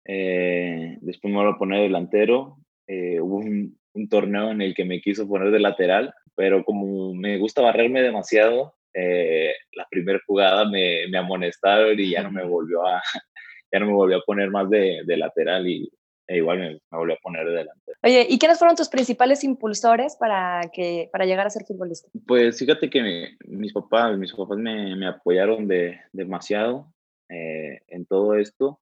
Eh, 0.05 0.97
después 1.01 1.33
me 1.33 1.41
voy 1.41 1.51
a 1.51 1.57
poner 1.57 1.81
delantero. 1.81 2.59
Eh, 2.87 3.19
hubo 3.19 3.39
un, 3.39 3.77
un, 3.93 4.07
torneo 4.07 4.51
en 4.51 4.61
el 4.61 4.73
que 4.73 4.85
me 4.85 5.01
quiso 5.01 5.27
poner 5.27 5.51
de 5.51 5.59
lateral, 5.59 6.13
pero 6.33 6.63
como 6.63 7.13
me 7.13 7.37
gusta 7.37 7.61
barrerme 7.61 8.01
demasiado, 8.01 8.75
eh, 8.93 9.53
la 9.73 9.85
primera 9.91 10.21
jugada 10.25 10.63
me, 10.63 11.07
me, 11.09 11.17
amonestaron 11.17 11.99
y 11.99 12.11
ya 12.11 12.23
no 12.23 12.31
me 12.31 12.45
volvió 12.45 12.87
a, 12.87 13.01
ya 13.69 13.79
no 13.79 13.87
me 13.87 13.93
volvió 13.93 14.19
a 14.19 14.23
poner 14.25 14.49
más 14.49 14.69
de, 14.69 15.01
de 15.05 15.17
lateral 15.17 15.67
y 15.67 15.91
e 16.29 16.37
igual 16.37 16.59
me, 16.59 16.79
volví 16.91 17.13
a 17.13 17.17
poner 17.23 17.47
delante. 17.47 17.93
Oye, 18.03 18.27
¿y 18.29 18.37
quiénes 18.37 18.59
fueron 18.59 18.75
tus 18.77 18.87
principales 18.87 19.43
impulsores 19.43 20.15
para, 20.15 20.61
que, 20.71 21.09
para 21.11 21.25
llegar 21.25 21.47
a 21.47 21.49
ser 21.49 21.65
futbolista? 21.65 22.07
Pues 22.27 22.59
fíjate 22.59 22.87
que 22.87 23.35
mis 23.47 23.73
papás, 23.73 24.15
mis 24.15 24.31
papás 24.31 24.59
me, 24.59 24.95
me 24.95 25.07
apoyaron 25.07 25.67
de, 25.67 25.99
demasiado 26.13 26.93
eh, 27.29 27.79
en 27.87 28.05
todo 28.05 28.35
esto. 28.35 28.79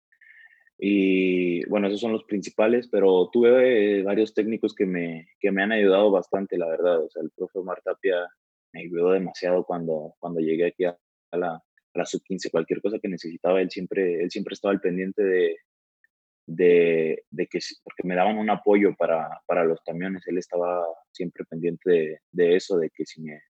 Y 0.78 1.66
bueno, 1.70 1.88
esos 1.88 2.02
son 2.02 2.12
los 2.12 2.26
principales, 2.26 2.90
pero 2.92 3.30
tuve 3.32 4.04
varios 4.04 4.34
técnicos 4.34 4.76
que 4.76 4.86
me, 4.86 5.30
que 5.40 5.54
me 5.54 5.64
han 5.64 5.72
ayudado 5.72 6.12
bastante, 6.12 6.58
la 6.58 6.68
verdad. 6.68 7.02
O 7.02 7.10
sea, 7.10 7.24
el 7.24 7.32
profe 7.32 7.60
Omar 7.60 7.82
Tapia 7.82 8.28
me 8.74 8.82
ayudó 8.82 9.12
demasiado 9.12 9.64
cuando, 9.64 10.16
cuando 10.20 10.42
llegué 10.42 10.68
aquí 10.68 10.84
a, 10.84 10.98
la, 11.32 11.54
a 11.54 11.62
la 11.94 12.06
sub-15. 12.06 12.52
Cualquier 12.52 12.82
cosa 12.82 13.00
que 13.00 13.08
necesitaba, 13.08 13.62
él 13.62 13.70
siempre, 13.70 14.22
él 14.22 14.30
siempre 14.32 14.54
estaba 14.54 14.74
al 14.74 14.82
pendiente 14.82 15.24
de, 15.24 15.56
de, 16.48 17.26
de, 17.30 17.48
que, 17.48 17.60
porque 17.84 18.04
me 18.08 18.16
daban 18.16 18.38
un 18.38 18.50
apoyo 18.50 18.96
para, 18.96 19.42
para, 19.46 19.66
los 19.66 19.82
camiones, 19.82 20.26
él 20.28 20.38
estaba 20.38 20.84
siempre 21.12 21.44
pendiente 21.46 21.90
de, 21.90 22.20
de 22.32 22.56
eso, 22.56 22.78
de 22.78 22.90
que 22.90 23.06
si 23.06 23.22
me, 23.22 23.42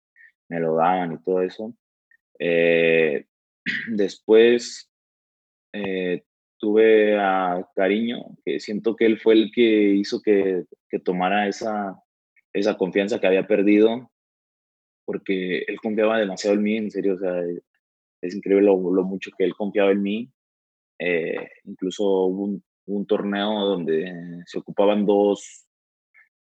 me, 0.50 0.60
lo 0.60 0.76
daban 0.76 1.14
y 1.14 1.24
todo 1.24 1.42
eso. 1.42 1.74
Eh, 2.40 3.26
después 3.92 4.92
eh, 5.74 6.24
tuve 6.58 7.18
a 7.20 7.66
Cariño, 7.76 8.26
que 8.44 8.60
siento 8.60 8.96
que 8.96 9.06
él 9.06 9.20
fue 9.20 9.36
el 9.36 9.52
que 9.54 9.62
hizo 9.94 10.20
que, 10.22 10.66
que 10.90 11.00
tomara 11.00 11.48
esa, 11.48 12.02
esa 12.52 12.78
confianza 12.78 13.20
que 13.20 13.28
había 13.28 13.46
perdido, 13.46 14.12
porque 15.06 15.60
él 15.68 15.78
confiaba 15.80 16.18
demasiado 16.18 16.56
en 16.56 16.64
mí, 16.64 16.78
en 16.78 16.92
serio, 16.92 17.14
o 17.14 17.20
sea, 17.20 17.42
es 18.22 18.36
increíble 18.36 18.66
lo, 18.66 18.78
mucho 18.78 19.32
que 19.38 19.44
él 19.44 19.54
confiaba 19.54 19.92
en 19.92 20.02
mí. 20.02 20.32
Eh, 21.00 21.48
incluso 21.66 22.04
hubo 22.04 22.46
un, 22.46 22.64
un 22.88 23.06
torneo 23.06 23.66
donde 23.66 24.44
se 24.46 24.60
ocupaban 24.60 25.06
dos, 25.06 25.68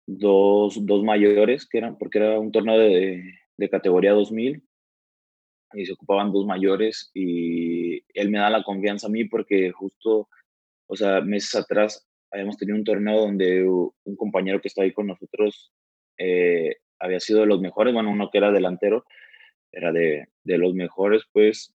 dos, 0.08 0.86
dos 0.86 1.04
mayores, 1.04 1.68
que 1.68 1.78
eran, 1.78 1.98
porque 1.98 2.20
era 2.20 2.40
un 2.40 2.52
torneo 2.52 2.80
de, 2.80 3.36
de 3.58 3.70
categoría 3.70 4.14
2000, 4.14 4.64
y 5.74 5.86
se 5.86 5.94
ocupaban 5.94 6.32
dos 6.32 6.46
mayores, 6.46 7.12
y 7.14 8.04
él 8.14 8.30
me 8.30 8.40
da 8.40 8.50
la 8.50 8.64
confianza 8.64 9.08
a 9.08 9.10
mí 9.10 9.26
porque 9.26 9.72
justo, 9.72 10.30
o 10.88 10.96
sea, 10.96 11.22
meses 11.22 11.56
atrás 11.56 12.08
habíamos 12.32 12.58
tenido 12.58 12.78
un 12.78 12.84
torneo 12.84 13.20
donde 13.22 13.64
un 13.66 14.16
compañero 14.16 14.62
que 14.62 14.70
está 14.70 14.84
ahí 14.84 14.94
con 14.94 15.08
nosotros 15.08 15.74
eh, 16.18 16.78
había 17.00 17.20
sido 17.20 17.42
de 17.42 17.48
los 17.48 17.62
mejores, 17.62 17.94
bueno, 17.94 18.10
uno 18.10 18.30
que 18.30 18.38
era 18.38 18.52
delantero, 18.52 19.06
era 19.72 19.92
de, 19.92 20.28
de 20.44 20.58
los 20.58 20.74
mejores, 20.74 21.24
pues 21.34 21.74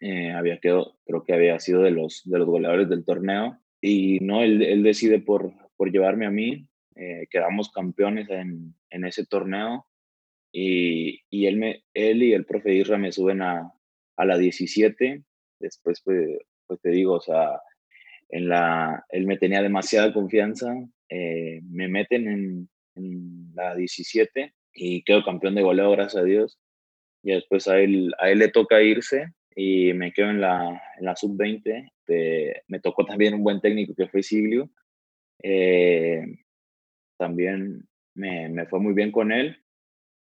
eh, 0.00 0.30
había 0.32 0.58
quedado, 0.58 0.96
creo 1.04 1.24
que 1.24 1.34
había 1.34 1.58
sido 1.58 1.82
de 1.82 1.90
los, 1.90 2.22
de 2.24 2.38
los 2.38 2.46
goleadores 2.46 2.88
del 2.88 3.04
torneo. 3.04 3.58
Y 3.80 4.18
no, 4.20 4.42
él, 4.42 4.62
él 4.62 4.82
decide 4.82 5.20
por, 5.20 5.52
por 5.76 5.90
llevarme 5.90 6.26
a 6.26 6.30
mí. 6.30 6.68
Eh, 6.96 7.26
quedamos 7.30 7.70
campeones 7.70 8.28
en, 8.30 8.74
en 8.90 9.04
ese 9.04 9.26
torneo. 9.26 9.86
Y, 10.52 11.20
y, 11.30 11.46
él, 11.46 11.56
me, 11.56 11.84
él 11.94 12.22
y 12.22 12.32
el 12.32 12.44
profe 12.44 12.74
Isra 12.74 12.98
me 12.98 13.12
suben 13.12 13.42
a, 13.42 13.72
a 14.16 14.24
la 14.24 14.38
17. 14.38 15.22
Después, 15.60 16.00
pues, 16.04 16.38
pues 16.66 16.80
te 16.80 16.90
digo, 16.90 17.14
o 17.14 17.20
sea, 17.20 17.60
en 18.28 18.48
la, 18.48 19.04
él 19.10 19.26
me 19.26 19.36
tenía 19.36 19.62
demasiada 19.62 20.12
confianza. 20.12 20.74
Eh, 21.08 21.60
me 21.68 21.88
meten 21.88 22.28
en, 22.28 22.68
en, 22.94 23.54
la 23.54 23.74
17 23.74 24.54
y 24.74 25.02
quedo 25.02 25.24
campeón 25.24 25.54
de 25.54 25.62
goleo, 25.62 25.90
gracias 25.90 26.22
a 26.22 26.24
Dios. 26.24 26.60
Y 27.22 27.32
después 27.32 27.66
a 27.66 27.78
él, 27.80 28.12
a 28.18 28.30
él 28.30 28.38
le 28.38 28.48
toca 28.48 28.80
irse 28.80 29.32
y 29.60 29.92
me 29.92 30.12
quedo 30.12 30.30
en 30.30 30.40
la, 30.40 30.80
en 30.98 31.04
la 31.04 31.16
sub-20. 31.16 31.90
me 32.68 32.78
tocó 32.78 33.04
también 33.04 33.34
un 33.34 33.42
buen 33.42 33.60
técnico 33.60 33.92
que 33.92 34.06
fue 34.06 34.22
Siglio. 34.22 34.70
Eh, 35.42 36.22
también 37.18 37.88
me, 38.14 38.48
me, 38.50 38.66
fue 38.66 38.78
muy 38.78 38.94
bien 38.94 39.10
con 39.10 39.32
él. 39.32 39.56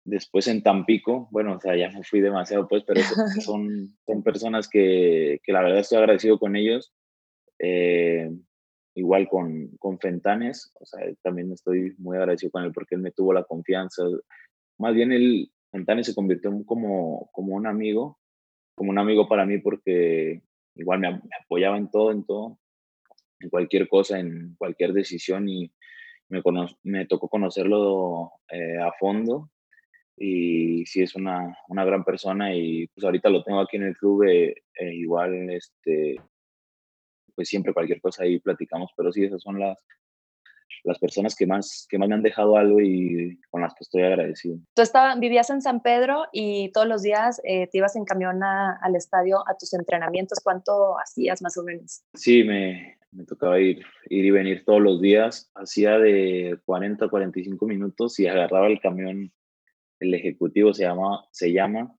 Después 0.04 0.48
en 0.48 0.62
Tampico, 0.62 1.28
bueno, 1.30 1.54
o 1.54 1.60
sea, 1.60 1.74
ya 1.76 1.88
me 1.88 2.04
fui 2.04 2.20
demasiado, 2.20 2.68
pues, 2.68 2.84
pero 2.86 3.00
son, 3.40 3.96
son 4.04 4.22
personas 4.22 4.68
que, 4.68 5.40
que 5.42 5.52
la 5.52 5.62
verdad 5.62 5.78
estoy 5.78 5.96
agradecido 5.96 6.38
con 6.38 6.54
ellos. 6.54 6.92
Eh, 7.58 8.30
igual 8.94 9.30
con, 9.30 9.68
con 9.78 9.98
Fentanes, 9.98 10.74
o 10.78 10.84
sea, 10.84 11.00
también 11.22 11.50
estoy 11.52 11.94
muy 11.96 12.18
agradecido 12.18 12.50
con 12.50 12.64
él 12.64 12.72
porque 12.74 12.96
él 12.96 13.00
me 13.00 13.12
tuvo 13.12 13.32
la 13.32 13.44
confianza. 13.44 14.02
Más 14.76 14.92
bien, 14.92 15.10
él, 15.10 15.50
Fentanes 15.70 16.04
se 16.04 16.14
convirtió 16.14 16.52
como, 16.66 17.30
como 17.32 17.54
un 17.54 17.66
amigo 17.66 18.18
como 18.74 18.90
un 18.90 18.98
amigo 18.98 19.28
para 19.28 19.46
mí 19.46 19.58
porque 19.58 20.42
igual 20.74 21.00
me, 21.00 21.20
apoyaba 21.42 21.76
en 21.76 21.90
todo, 21.90 22.10
en 22.10 22.24
todo, 22.24 22.58
en 23.40 23.50
cualquier 23.50 23.88
cosa, 23.88 24.18
en 24.18 24.54
cualquier 24.58 24.92
decisión 24.92 25.48
y 25.48 25.72
me, 26.28 26.42
me 26.82 27.06
tocó 27.06 27.28
conocerlo 27.28 28.32
eh, 28.50 28.78
a 28.78 28.92
fondo 28.98 29.50
y 30.16 30.84
sí 30.86 31.02
es 31.02 31.14
una, 31.14 31.56
una, 31.68 31.84
gran 31.84 32.04
persona 32.04 32.54
y 32.54 32.86
pues 32.88 33.04
ahorita 33.04 33.28
lo 33.28 33.42
tengo 33.42 33.60
aquí 33.60 33.76
en 33.76 33.84
el 33.84 33.96
club, 33.96 34.24
eh, 34.24 34.54
eh, 34.78 34.94
igual 34.94 35.50
este, 35.50 36.16
pues 37.34 37.48
siempre 37.48 37.72
cualquier 37.72 38.00
cosa 38.00 38.24
ahí 38.24 38.38
platicamos, 38.38 38.92
pero 38.96 39.12
sí 39.12 39.24
esas 39.24 39.42
son 39.42 39.58
las, 39.58 39.84
las 40.84 40.98
personas 40.98 41.34
que 41.34 41.46
más, 41.46 41.86
que 41.88 41.98
más 41.98 42.08
me 42.08 42.14
han 42.14 42.22
dejado 42.22 42.56
algo 42.56 42.80
y 42.80 43.38
con 43.50 43.62
las 43.62 43.74
que 43.74 43.82
estoy 43.82 44.02
agradecido. 44.02 44.58
Tú 44.74 44.82
estaba, 44.82 45.14
vivías 45.16 45.50
en 45.50 45.62
San 45.62 45.80
Pedro 45.80 46.24
y 46.32 46.70
todos 46.72 46.86
los 46.86 47.02
días 47.02 47.40
eh, 47.44 47.68
te 47.68 47.78
ibas 47.78 47.96
en 47.96 48.04
camión 48.04 48.42
al 48.42 48.96
estadio 48.96 49.38
a 49.48 49.56
tus 49.56 49.74
entrenamientos. 49.74 50.40
¿Cuánto 50.42 50.98
hacías 50.98 51.42
más 51.42 51.56
o 51.56 51.62
menos? 51.62 52.02
Sí, 52.14 52.44
me, 52.44 52.98
me 53.10 53.24
tocaba 53.24 53.60
ir, 53.60 53.84
ir 54.08 54.24
y 54.24 54.30
venir 54.30 54.64
todos 54.64 54.80
los 54.80 55.00
días. 55.00 55.50
Hacía 55.54 55.98
de 55.98 56.58
40 56.64 57.04
a 57.04 57.08
45 57.08 57.66
minutos 57.66 58.18
y 58.18 58.26
agarraba 58.26 58.66
el 58.66 58.80
camión, 58.80 59.32
el 60.00 60.14
ejecutivo 60.14 60.74
se 60.74 60.84
llama, 60.84 61.24
se 61.30 61.52
llama 61.52 61.96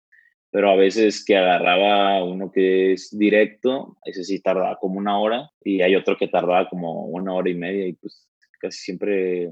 pero 0.53 0.69
a 0.69 0.75
veces 0.75 1.25
que 1.25 1.35
agarraba 1.35 2.23
uno 2.23 2.51
que 2.51 2.93
es 2.93 3.09
directo, 3.17 3.97
ese 4.05 4.23
sí 4.23 4.39
tardaba 4.39 4.77
como 4.77 4.99
una 4.99 5.19
hora 5.19 5.49
y 5.63 5.81
hay 5.81 5.95
otro 5.95 6.15
que 6.15 6.27
tardaba 6.27 6.69
como 6.69 7.07
una 7.07 7.33
hora 7.33 7.49
y 7.49 7.55
media 7.55 7.87
y 7.87 7.93
pues 7.93 8.29
casi 8.63 8.79
siempre 8.79 9.51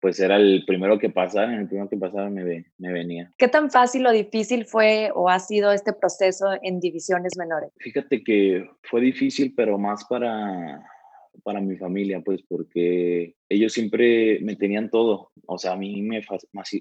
pues 0.00 0.20
era 0.20 0.36
el 0.36 0.64
primero 0.64 0.96
que 0.98 1.10
pasaba, 1.10 1.52
en 1.52 1.60
el 1.60 1.66
primero 1.66 1.88
que 1.88 1.96
pasaba 1.96 2.30
me, 2.30 2.66
me 2.78 2.92
venía. 2.92 3.32
¿Qué 3.36 3.48
tan 3.48 3.68
fácil 3.68 4.06
o 4.06 4.12
difícil 4.12 4.64
fue 4.64 5.10
o 5.12 5.28
ha 5.28 5.40
sido 5.40 5.72
este 5.72 5.92
proceso 5.92 6.46
en 6.62 6.78
divisiones 6.78 7.36
menores? 7.36 7.70
Fíjate 7.78 8.22
que 8.22 8.64
fue 8.84 9.00
difícil, 9.00 9.54
pero 9.56 9.76
más 9.76 10.04
para, 10.08 10.84
para 11.42 11.60
mi 11.60 11.76
familia, 11.76 12.20
pues 12.20 12.42
porque 12.48 13.34
ellos 13.48 13.72
siempre 13.72 14.38
me 14.40 14.54
tenían 14.54 14.88
todo, 14.88 15.32
o 15.46 15.58
sea, 15.58 15.72
a 15.72 15.76
mí 15.76 16.00
me, 16.02 16.22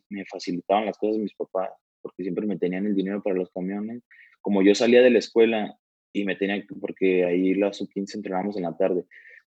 me 0.10 0.26
facilitaban 0.26 0.86
las 0.86 0.98
cosas 1.00 1.18
mis 1.18 1.34
papás, 1.34 1.72
porque 2.02 2.22
siempre 2.22 2.46
me 2.46 2.58
tenían 2.58 2.86
el 2.86 2.96
dinero 2.96 3.24
para 3.24 3.36
los 3.36 3.50
camiones. 3.50 4.04
Como 4.42 4.62
yo 4.62 4.76
salía 4.76 5.02
de 5.02 5.10
la 5.10 5.20
escuela 5.20 5.76
y 6.14 6.24
me 6.24 6.36
tenían, 6.36 6.66
porque 6.80 7.26
ahí 7.26 7.56
la 7.56 7.74
sub-15 7.74 8.16
entrenábamos 8.16 8.58
en 8.58 8.64
la 8.64 8.78
tarde, 8.78 9.06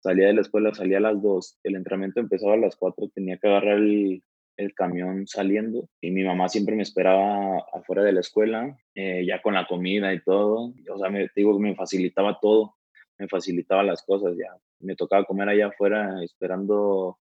salía 0.04 0.26
de 0.26 0.34
la 0.34 0.42
escuela, 0.42 0.74
salía 0.74 0.98
a 0.98 1.00
las 1.00 1.22
2, 1.22 1.60
el 1.62 1.76
entrenamiento 1.76 2.20
empezaba 2.20 2.54
a 2.54 2.58
las 2.58 2.76
4, 2.76 3.10
tenía 3.14 3.38
que 3.38 3.48
agarrar 3.48 3.78
el, 3.78 4.22
el 4.58 4.74
camión 4.74 5.26
saliendo 5.26 5.88
y 6.02 6.10
mi 6.10 6.22
mamá 6.22 6.50
siempre 6.50 6.76
me 6.76 6.82
esperaba 6.82 7.64
afuera 7.72 8.02
de 8.02 8.12
la 8.12 8.20
escuela, 8.20 8.76
eh, 8.94 9.24
ya 9.26 9.40
con 9.40 9.54
la 9.54 9.66
comida 9.66 10.12
y 10.12 10.22
todo. 10.22 10.74
O 10.92 10.98
sea, 10.98 11.08
me 11.08 11.28
digo 11.34 11.56
que 11.56 11.62
me 11.62 11.74
facilitaba 11.74 12.38
todo, 12.38 12.74
me 13.18 13.28
facilitaba 13.28 13.82
las 13.82 14.02
cosas, 14.02 14.36
ya 14.36 14.54
me 14.80 14.94
tocaba 14.94 15.24
comer 15.24 15.48
allá 15.48 15.68
afuera 15.68 16.22
esperando 16.22 17.18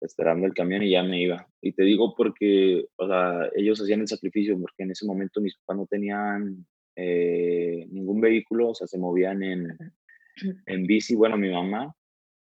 esperando 0.00 0.46
el 0.46 0.54
camión 0.54 0.84
y 0.84 0.92
ya 0.92 1.02
me 1.02 1.20
iba. 1.20 1.46
Y 1.60 1.72
te 1.72 1.82
digo 1.82 2.14
porque, 2.16 2.86
o 2.96 3.06
sea, 3.08 3.50
ellos 3.56 3.82
hacían 3.82 4.00
el 4.00 4.08
sacrificio 4.08 4.58
porque 4.58 4.84
en 4.84 4.92
ese 4.92 5.04
momento 5.04 5.40
mis 5.40 5.56
papás 5.58 5.76
no 5.76 5.86
tenían 5.86 6.64
eh, 6.94 7.86
ningún 7.90 8.20
vehículo, 8.20 8.70
o 8.70 8.74
sea, 8.74 8.86
se 8.86 8.98
movían 8.98 9.42
en, 9.42 9.76
en 10.66 10.86
bici, 10.86 11.14
bueno, 11.16 11.36
mi 11.36 11.50
mamá, 11.50 11.94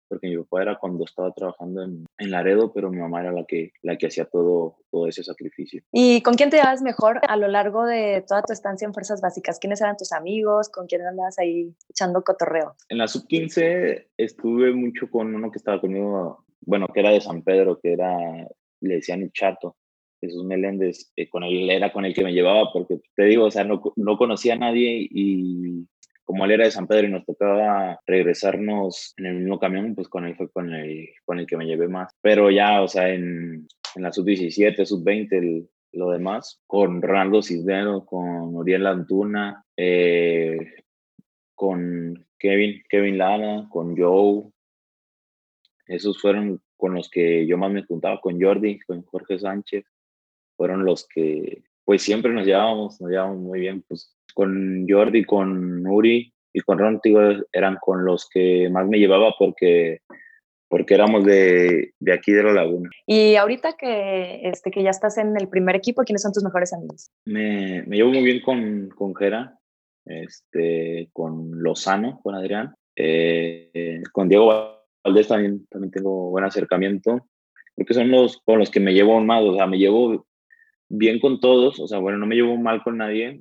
porque 0.09 0.29
mi 0.29 0.37
papá 0.39 0.63
era 0.63 0.79
cuando 0.79 1.05
estaba 1.05 1.33
trabajando 1.33 1.83
en, 1.83 2.07
en, 2.19 2.31
Laredo, 2.31 2.73
pero 2.73 2.91
mi 2.91 2.99
mamá 2.99 3.21
era 3.21 3.33
la 3.33 3.45
que, 3.45 3.73
la 3.83 3.97
que 3.97 4.07
hacía 4.07 4.25
todo, 4.27 4.77
todo 4.91 5.09
ese 5.09 5.23
sacrificio. 5.23 5.83
¿Y 5.93 6.23
con 6.23 6.35
quién 6.35 6.51
te 6.51 6.57
llevas 6.57 6.83
mejor 6.83 7.21
a 7.29 7.37
lo 7.37 7.49
largo 7.49 7.85
de 7.85 8.25
toda 8.27 8.43
tu 8.43 8.53
estancia 8.53 8.87
en 8.87 8.95
Fuerzas 8.95 9.21
Básicas? 9.21 9.59
¿Quiénes 9.59 9.81
eran 9.81 9.97
tus 9.97 10.13
amigos? 10.13 10.69
¿Con 10.69 10.87
quién 10.87 11.03
andabas 11.03 11.39
ahí 11.39 11.75
echando 11.89 12.23
cotorreo? 12.23 12.75
En 12.89 12.99
la 12.99 13.09
sub-15 13.09 14.07
estuve 14.17 14.73
mucho 14.73 15.11
con 15.11 15.35
uno 15.35 15.51
que 15.51 15.59
estaba 15.59 15.81
conmigo, 15.81 16.45
bueno, 16.61 16.89
que 16.89 17.01
era 17.01 17.11
de 17.11 17.21
San 17.21 17.43
Pedro, 17.43 17.79
que 17.81 17.93
era, 17.93 18.17
le 18.81 18.95
decían 18.95 19.23
el 19.23 19.33
chato. 19.33 19.77
Jesús 20.21 20.45
Meléndez, 20.45 21.13
eh, 21.17 21.29
con 21.29 21.45
él 21.45 21.69
era 21.71 21.93
con 21.93 22.05
el 22.05 22.15
que 22.15 22.25
me 22.25 22.33
llevaba, 22.33 22.73
porque 22.73 23.01
te 23.15 23.25
digo, 23.25 23.45
o 23.45 23.51
sea, 23.51 23.65
no, 23.65 23.83
no 23.97 24.17
conocía 24.17 24.55
a 24.55 24.59
nadie 24.59 25.07
y 25.11 25.87
como 26.27 26.45
él 26.45 26.51
era 26.51 26.65
de 26.65 26.73
San 26.73 26.89
Pedro 26.89 27.07
y 27.07 27.11
nos 27.13 27.25
tocaba 27.25 28.01
regresarnos 28.05 29.15
en 29.17 29.27
el 29.27 29.35
mismo 29.37 29.61
camión, 29.61 29.95
pues 29.95 30.09
con 30.09 30.27
él 30.27 30.35
fue 30.37 30.51
con 30.51 30.75
el, 30.75 31.09
que 31.47 31.57
me 31.57 31.67
llevé 31.67 31.87
más. 31.87 32.13
Pero 32.21 32.51
ya, 32.51 32.83
o 32.83 32.89
sea, 32.89 33.09
en, 33.09 33.69
la 33.95 34.13
sub-17, 34.13 34.85
sub-20, 34.85 35.69
lo 35.93 36.11
demás, 36.11 36.61
con 36.67 37.01
Ronaldo 37.01 37.43
Cisneros, 37.43 38.05
con 38.07 38.57
Uriel 38.57 38.87
Antuna, 38.89 39.65
eh, 39.77 40.83
con 41.55 42.27
Kevin, 42.39 42.83
Kevin 42.89 43.19
Lana, 43.19 43.69
con 43.71 43.97
Joe, 43.97 44.51
esos 45.87 46.21
fueron 46.21 46.61
con 46.77 46.93
los 46.93 47.09
que 47.09 47.47
yo 47.47 47.57
más 47.57 47.71
me 47.71 47.85
juntaba, 47.85 48.21
con 48.21 48.43
Jordi, 48.43 48.81
con 48.81 49.03
Jorge 49.05 49.39
Sánchez, 49.39 49.85
fueron 50.57 50.85
los 50.85 51.07
que 51.07 51.63
pues 51.85 52.03
siempre 52.03 52.33
nos 52.33 52.45
llevábamos, 52.45 53.01
nos 53.01 53.11
llevábamos 53.11 53.39
muy 53.39 53.61
bien, 53.61 53.85
pues 53.87 54.16
con 54.37 54.87
Jordi, 54.87 55.25
con 55.25 55.87
Uri 55.87 56.31
y 56.53 56.61
con 56.61 56.79
Ron, 56.79 57.01
eran 57.53 57.79
con 57.81 58.05
los 58.05 58.29
que 58.29 58.69
más 58.69 58.87
me 58.87 58.99
llevaba 58.99 59.35
porque 59.39 60.01
porque 60.69 60.95
éramos 60.95 61.25
de, 61.25 61.93
de, 62.01 62.13
aquí 62.13 62.33
de 62.33 62.43
la 62.43 62.53
laguna. 62.53 62.91
Y 63.07 63.37
ahorita 63.37 63.77
que, 63.79 64.41
este, 64.49 64.73
que 64.73 64.83
ya 64.83 64.91
estás 64.91 65.17
en 65.17 65.37
el 65.41 65.49
primer 65.49 65.77
equipo, 65.77 66.03
¿quiénes 66.03 66.23
son 66.23 66.33
tus 66.33 66.43
mejores 66.43 66.73
amigos? 66.73 67.09
Me, 67.25 67.85
me 67.87 67.97
llevo 67.97 68.11
muy 68.11 68.25
bien 68.25 68.41
con, 68.41 68.89
con 68.97 69.15
Jera, 69.15 69.57
este, 70.05 71.09
con 71.13 71.63
Lozano, 71.63 72.21
con 72.21 72.35
Adrián, 72.35 72.75
eh, 72.97 74.03
con 74.13 74.29
Diego 74.29 74.83
Valdés 75.05 75.29
también, 75.29 75.65
también 75.71 75.93
tengo 75.93 76.31
buen 76.31 76.45
acercamiento, 76.45 77.27
porque 77.77 77.95
son 77.95 78.11
los 78.11 78.43
con 78.43 78.59
los 78.59 78.71
que 78.71 78.81
me 78.81 78.93
llevo 78.93 79.21
más, 79.21 79.45
o 79.45 79.55
sea, 79.55 79.69
me 79.69 79.79
llevo 79.79 80.27
bien 80.89 81.21
con 81.21 81.39
todos, 81.41 81.79
o 81.79 81.87
sea, 81.87 81.99
bueno, 81.99 82.19
no 82.19 82.27
me 82.27 82.35
llevo 82.35 82.57
mal 82.57 82.83
con 82.83 82.99
nadie, 82.99 83.41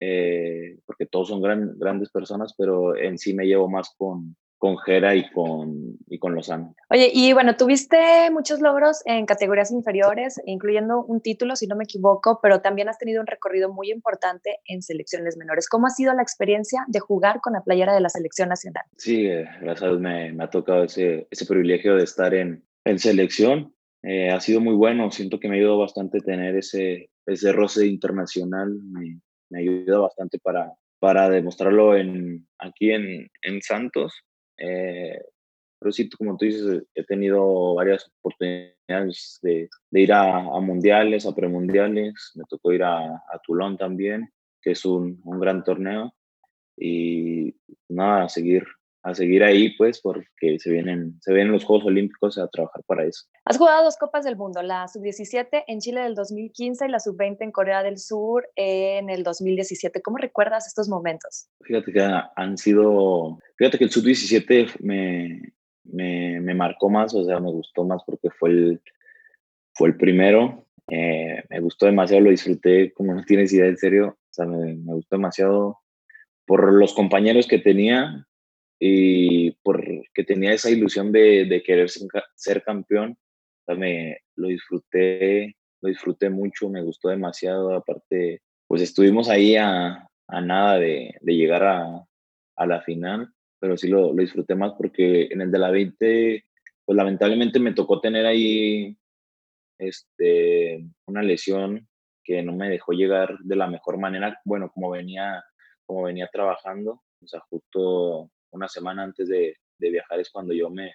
eh, 0.00 0.78
porque 0.86 1.06
todos 1.06 1.28
son 1.28 1.40
gran, 1.40 1.78
grandes 1.78 2.10
personas, 2.10 2.54
pero 2.56 2.96
en 2.96 3.18
sí 3.18 3.34
me 3.34 3.46
llevo 3.46 3.68
más 3.68 3.94
con, 3.96 4.36
con 4.58 4.78
Jera 4.78 5.14
y 5.14 5.30
con, 5.30 5.98
y 6.06 6.18
con 6.18 6.34
Lozano. 6.34 6.74
Oye, 6.90 7.10
y 7.12 7.32
bueno, 7.32 7.56
tuviste 7.56 8.30
muchos 8.30 8.60
logros 8.60 9.02
en 9.04 9.26
categorías 9.26 9.70
inferiores, 9.70 10.40
incluyendo 10.46 11.04
un 11.04 11.20
título, 11.20 11.56
si 11.56 11.66
no 11.66 11.76
me 11.76 11.84
equivoco, 11.84 12.40
pero 12.42 12.60
también 12.60 12.88
has 12.88 12.98
tenido 12.98 13.20
un 13.20 13.26
recorrido 13.26 13.72
muy 13.72 13.90
importante 13.90 14.58
en 14.66 14.82
selecciones 14.82 15.36
menores. 15.36 15.68
¿Cómo 15.68 15.86
ha 15.86 15.90
sido 15.90 16.14
la 16.14 16.22
experiencia 16.22 16.84
de 16.88 17.00
jugar 17.00 17.40
con 17.40 17.52
la 17.52 17.62
playera 17.62 17.94
de 17.94 18.00
la 18.00 18.08
selección 18.08 18.48
nacional? 18.48 18.84
Sí, 18.96 19.26
eh, 19.26 19.46
gracias 19.60 19.90
a 19.90 19.94
me, 19.94 20.32
me, 20.32 20.44
ha 20.44 20.50
tocado 20.50 20.84
ese, 20.84 21.26
ese 21.30 21.46
privilegio 21.46 21.96
de 21.96 22.04
estar 22.04 22.34
en, 22.34 22.64
en 22.84 22.98
selección. 22.98 23.74
Eh, 24.02 24.30
ha 24.30 24.40
sido 24.40 24.60
muy 24.60 24.74
bueno, 24.74 25.10
siento 25.10 25.40
que 25.40 25.48
me 25.48 25.56
ha 25.56 25.58
ayudado 25.58 25.78
bastante 25.78 26.20
tener 26.20 26.56
ese, 26.56 27.10
ese 27.26 27.52
roce 27.52 27.86
internacional, 27.86 28.72
me, 28.84 29.20
me 29.50 29.60
ayuda 29.60 29.98
bastante 29.98 30.38
para, 30.38 30.72
para 30.98 31.28
demostrarlo 31.28 31.96
en, 31.96 32.46
aquí 32.58 32.90
en, 32.90 33.28
en 33.42 33.62
Santos 33.62 34.24
eh, 34.58 35.20
pero 35.78 35.92
sí, 35.92 36.08
como 36.10 36.36
tú 36.36 36.46
dices, 36.46 36.84
he 36.94 37.04
tenido 37.04 37.74
varias 37.74 38.10
oportunidades 38.18 39.38
de, 39.42 39.68
ir 39.92 40.12
a, 40.12 40.40
mundiales, 40.60 41.26
a 41.26 41.34
premundiales. 41.34 42.32
Me 42.34 42.44
tocó 42.48 42.72
ir 42.72 42.82
a, 42.82 42.98
a 42.98 43.38
Toulon 43.44 43.76
también, 43.76 44.32
que 44.62 44.72
es 44.72 44.84
un, 44.84 45.20
un, 45.24 45.38
gran 45.38 45.62
torneo. 45.64 46.14
Y 46.78 47.54
nada, 47.88 48.28
seguir 48.28 48.64
a 49.06 49.14
seguir 49.14 49.44
ahí, 49.44 49.70
pues, 49.76 50.00
porque 50.00 50.58
se 50.58 50.68
vienen, 50.68 51.16
se 51.20 51.32
vienen 51.32 51.52
los 51.52 51.64
Juegos 51.64 51.86
Olímpicos 51.86 52.38
a 52.38 52.48
trabajar 52.48 52.82
para 52.88 53.04
eso. 53.04 53.22
Has 53.44 53.56
jugado 53.56 53.84
dos 53.84 53.96
Copas 53.96 54.24
del 54.24 54.36
Mundo, 54.36 54.60
la 54.62 54.88
Sub-17 54.88 55.62
en 55.68 55.78
Chile 55.78 56.00
del 56.00 56.16
2015 56.16 56.86
y 56.86 56.88
la 56.88 56.98
Sub-20 56.98 57.36
en 57.38 57.52
Corea 57.52 57.84
del 57.84 57.98
Sur 57.98 58.48
en 58.56 59.08
el 59.08 59.22
2017. 59.22 60.02
¿Cómo 60.02 60.16
recuerdas 60.18 60.66
estos 60.66 60.88
momentos? 60.88 61.48
Fíjate 61.62 61.92
que 61.92 62.00
han 62.34 62.58
sido, 62.58 63.38
fíjate 63.56 63.78
que 63.78 63.84
el 63.84 63.90
Sub-17 63.90 64.80
me, 64.80 65.52
me, 65.84 66.40
me, 66.40 66.54
marcó 66.54 66.90
más, 66.90 67.14
o 67.14 67.24
sea, 67.24 67.38
me 67.38 67.52
gustó 67.52 67.84
más 67.84 68.02
porque 68.04 68.30
fue 68.30 68.50
el, 68.50 68.82
fue 69.72 69.90
el 69.90 69.96
primero. 69.96 70.66
Eh, 70.88 71.44
me 71.48 71.60
gustó 71.60 71.86
demasiado, 71.86 72.24
lo 72.24 72.30
disfruté 72.30 72.92
como 72.92 73.14
no 73.14 73.22
tienes 73.22 73.52
idea, 73.52 73.66
en 73.66 73.78
serio. 73.78 74.18
O 74.18 74.32
sea, 74.32 74.46
me, 74.46 74.74
me 74.74 74.94
gustó 74.94 75.14
demasiado 75.14 75.78
por 76.44 76.72
los 76.72 76.92
compañeros 76.92 77.46
que 77.46 77.58
tenía, 77.58 78.26
y 78.78 79.52
porque 79.62 80.24
tenía 80.26 80.52
esa 80.52 80.70
ilusión 80.70 81.12
de, 81.12 81.46
de 81.46 81.62
querer 81.62 81.88
ser, 82.34 82.62
campeón, 82.62 83.16
me, 83.68 84.18
lo 84.36 84.48
disfruté, 84.48 85.56
lo 85.80 85.88
disfruté 85.88 86.30
mucho, 86.30 86.68
me 86.68 86.82
gustó 86.82 87.08
demasiado, 87.08 87.74
aparte, 87.74 88.42
pues 88.66 88.82
estuvimos 88.82 89.28
ahí 89.28 89.56
a, 89.56 90.08
a 90.28 90.40
nada 90.40 90.78
de, 90.78 91.14
de 91.20 91.34
llegar 91.34 91.64
a, 91.64 92.04
a, 92.56 92.66
la 92.66 92.82
final, 92.82 93.32
pero 93.58 93.76
sí 93.76 93.88
lo, 93.88 94.12
lo, 94.12 94.22
disfruté 94.22 94.54
más 94.54 94.72
porque 94.74 95.28
en 95.30 95.40
el 95.40 95.50
de 95.50 95.58
la 95.58 95.70
20, 95.70 96.44
pues 96.84 96.96
lamentablemente 96.96 97.58
me 97.58 97.72
tocó 97.72 98.00
tener 98.00 98.26
ahí 98.26 98.96
este, 99.78 100.86
una 101.06 101.22
lesión 101.22 101.88
que 102.22 102.42
no 102.42 102.52
me 102.52 102.68
dejó 102.68 102.92
llegar 102.92 103.38
de 103.38 103.56
la 103.56 103.68
mejor 103.68 103.98
manera, 103.98 104.38
bueno, 104.44 104.70
como 104.70 104.90
venía, 104.90 105.42
como 105.86 106.02
venía 106.02 106.28
trabajando, 106.32 107.02
o 107.22 107.26
sea, 107.26 107.40
justo 107.48 108.30
una 108.50 108.68
semana 108.68 109.02
antes 109.02 109.28
de, 109.28 109.56
viajar 109.78 110.20
es 110.20 110.30
cuando 110.30 110.54
yo 110.54 110.70
me, 110.70 110.94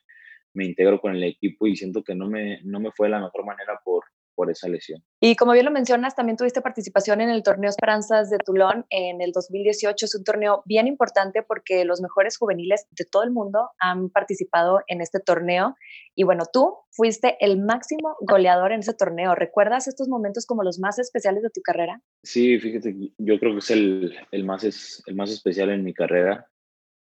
me 0.54 0.66
integro 0.66 1.00
con 1.00 1.16
el 1.16 1.24
equipo 1.24 1.68
y 1.68 1.76
siento 1.76 2.04
que 2.04 2.16
no 2.16 2.28
me, 2.28 2.62
no 2.64 2.80
me 2.80 2.92
fue 2.92 3.08
de 3.08 3.12
la 3.12 3.22
mejor 3.22 3.46
manera 3.46 3.80
por, 3.84 4.04
por 4.36 4.50
esa 4.50 4.68
lesión. 4.68 5.04
Y 5.20 5.36
como 5.36 5.54
bien 5.54 5.66
lo 5.66 5.72
mencionas, 5.72 6.16
también 6.16 6.38
tuviste 6.38 6.62
participación 6.62 7.22
en 7.22 7.30
el 7.30 7.44
torneo 7.44 7.70
Esperanzas 7.70 8.30
de 8.30 8.38
Toulon 8.38 8.86
en 8.90 9.22
el 9.22 9.32
2018. 9.32 10.06
Es 10.06 10.16
un 10.16 10.24
torneo 10.24 10.64
bien 10.66 10.88
importante 10.88 11.44
porque 11.44 11.86
los 11.86 12.02
mejores 12.02 12.38
juveniles 12.38 12.88
de 12.92 13.06
todo 13.06 13.24
el 13.24 13.32
mundo 13.32 13.70
han 13.80 14.10
participado 14.10 14.80
en 14.88 15.02
este 15.02 15.20
torneo. 15.20 15.76
Y 16.16 16.24
bueno, 16.24 16.46
tú 16.52 16.76
fuiste 16.92 17.38
el 17.40 17.60
máximo 17.60 18.16
goleador 18.22 18.72
en 18.72 18.80
ese 18.80 18.94
torneo. 18.94 19.36
¿Recuerdas 19.36 19.88
estos 19.88 20.08
momentos 20.08 20.46
como 20.46 20.64
los 20.64 20.80
más 20.80 21.00
especiales 21.00 21.44
de 21.44 21.50
tu 21.50 21.62
carrera? 21.62 22.02
Sí, 22.24 22.60
fíjate, 22.60 22.96
yo 23.18 23.40
creo 23.40 23.54
que 23.54 23.60
es 23.60 23.72
el, 23.72 24.16
el 24.32 24.44
más, 24.44 24.64
es, 24.64 25.04
el 25.06 25.16
más 25.16 25.30
especial 25.30 25.70
en 25.70 25.84
mi 25.84 25.94
carrera 25.94 26.48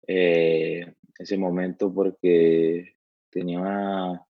eh, 0.07 0.93
ese 1.17 1.37
momento 1.37 1.93
porque 1.93 2.95
tenía, 3.29 4.21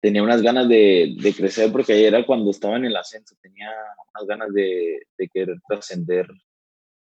tenía 0.00 0.22
unas 0.22 0.42
ganas 0.42 0.68
de, 0.68 1.16
crecer 1.36 1.70
porque 1.72 1.92
ayer 1.92 2.14
era 2.14 2.26
cuando 2.26 2.50
estaba 2.50 2.76
en 2.76 2.86
el 2.86 2.96
ascenso, 2.96 3.36
tenía 3.40 3.70
unas 4.14 4.26
ganas 4.26 4.52
de, 4.52 5.00
querer 5.32 5.58
trascender, 5.68 6.26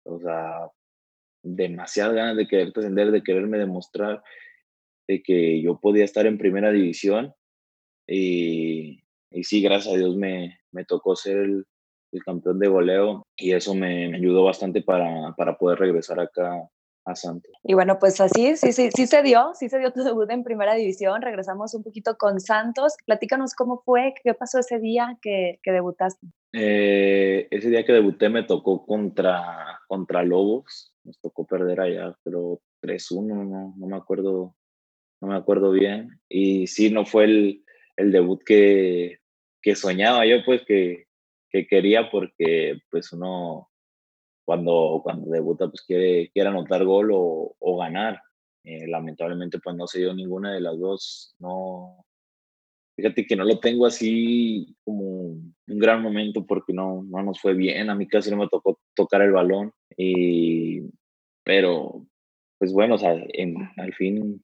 o 0.04 0.20
sea, 0.20 0.68
demasiadas 1.44 2.16
ganas 2.16 2.38
de 2.38 2.48
querer 2.48 2.72
trascender, 2.72 3.12
de 3.12 3.24
quererme 3.24 3.58
demostrar 3.58 4.22
de 5.08 5.24
que 5.24 5.62
yo 5.62 5.80
podía 5.80 6.06
estar 6.06 6.26
en 6.28 6.38
primera 6.38 6.72
división 6.72 7.34
y, 8.08 9.04
y 9.32 9.44
sí, 9.44 9.62
gracias 9.62 9.94
a 9.94 9.98
Dios 9.98 10.16
me, 10.16 10.60
me 10.72 10.86
tocó 10.86 11.16
ser 11.16 11.38
el, 11.38 11.66
el 12.12 12.24
campeón 12.24 12.60
de 12.60 12.68
goleo 12.68 13.28
y 13.36 13.54
eso 13.54 13.74
me, 13.74 14.10
me 14.10 14.18
ayudó 14.18 14.44
bastante 14.44 14.82
para, 14.82 15.34
para 15.36 15.58
poder 15.58 15.80
regresar 15.80 16.20
acá 16.20 16.52
Santos. 17.16 17.52
Y 17.64 17.74
bueno, 17.74 18.00
pues 18.00 18.20
así, 18.22 18.56
sí, 18.56 18.72
sí, 18.72 18.90
sí 18.96 19.08
se 19.08 19.22
dio, 19.24 19.52
sí 19.54 19.70
se 19.70 19.80
dio 19.80 19.92
tu 19.92 20.04
debut 20.04 20.30
en 20.30 20.44
primera 20.44 20.76
división. 20.76 21.22
Regresamos 21.22 21.74
un 21.74 21.84
poquito 21.84 22.18
con 22.18 22.40
Santos. 22.40 22.96
Platícanos 23.06 23.54
cómo 23.56 23.82
fue, 23.84 24.14
qué 24.24 24.34
pasó 24.34 24.60
ese 24.60 24.80
día 24.80 25.18
que, 25.22 25.60
que 25.64 25.72
debutaste. 25.72 26.28
Eh, 26.54 27.48
ese 27.52 27.70
día 27.70 27.86
que 27.86 27.94
debuté 27.94 28.30
me 28.30 28.44
tocó 28.44 28.86
contra, 28.86 29.80
contra 29.88 30.24
Lobos. 30.24 30.94
Nos 31.04 31.20
tocó 31.20 31.46
perder 31.46 31.82
allá, 31.82 32.16
pero 32.24 32.62
3-1, 32.82 33.26
no, 33.26 33.74
no 33.76 33.88
me 33.88 33.98
acuerdo, 33.98 34.56
no 35.22 35.28
me 35.28 35.36
acuerdo 35.36 35.72
bien. 35.72 36.20
Y 36.28 36.68
sí, 36.68 36.92
no 36.92 37.06
fue 37.06 37.26
el, 37.26 37.64
el 37.98 38.12
debut 38.12 38.42
que, 38.46 39.20
que 39.62 39.76
soñaba 39.76 40.26
yo, 40.26 40.38
pues 40.46 40.64
que, 40.66 41.08
que 41.50 41.68
quería 41.68 42.10
porque 42.10 42.80
pues 42.90 43.12
uno 43.14 43.69
cuando, 44.50 45.02
cuando 45.04 45.30
debuta 45.30 45.68
pues 45.68 45.84
quiere, 45.84 46.32
quiere 46.34 46.50
anotar 46.50 46.84
gol 46.84 47.12
o, 47.14 47.56
o 47.60 47.78
ganar. 47.78 48.20
Eh, 48.64 48.88
lamentablemente 48.88 49.60
pues 49.60 49.76
no 49.76 49.86
se 49.86 50.00
dio 50.00 50.12
ninguna 50.12 50.52
de 50.52 50.60
las 50.60 50.80
dos. 50.80 51.36
No, 51.38 52.04
fíjate 52.98 53.28
que 53.28 53.36
no 53.36 53.44
lo 53.44 53.60
tengo 53.60 53.86
así 53.86 54.76
como 54.84 55.04
un 55.04 55.54
gran 55.68 56.02
momento 56.02 56.48
porque 56.48 56.74
no, 56.74 57.04
no 57.04 57.22
nos 57.22 57.40
fue 57.40 57.54
bien. 57.54 57.92
A 57.92 57.96
mí 57.96 58.08
casi 58.08 58.32
no 58.32 58.38
me 58.38 58.48
tocó 58.48 58.80
tocar 58.96 59.22
el 59.22 59.34
balón. 59.34 59.72
Y, 59.96 60.82
pero 61.44 62.08
pues 62.58 62.74
bueno, 62.74 62.96
o 62.96 62.98
sea, 62.98 63.24
en, 63.34 63.56
al 63.78 63.94
fin, 63.94 64.44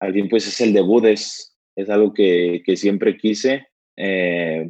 al 0.00 0.12
fin 0.12 0.28
pues 0.28 0.46
es 0.46 0.60
el 0.60 0.74
debut, 0.74 1.06
es, 1.06 1.56
es 1.76 1.88
algo 1.88 2.12
que, 2.12 2.62
que 2.62 2.76
siempre 2.76 3.16
quise. 3.16 3.68
Eh, 3.96 4.68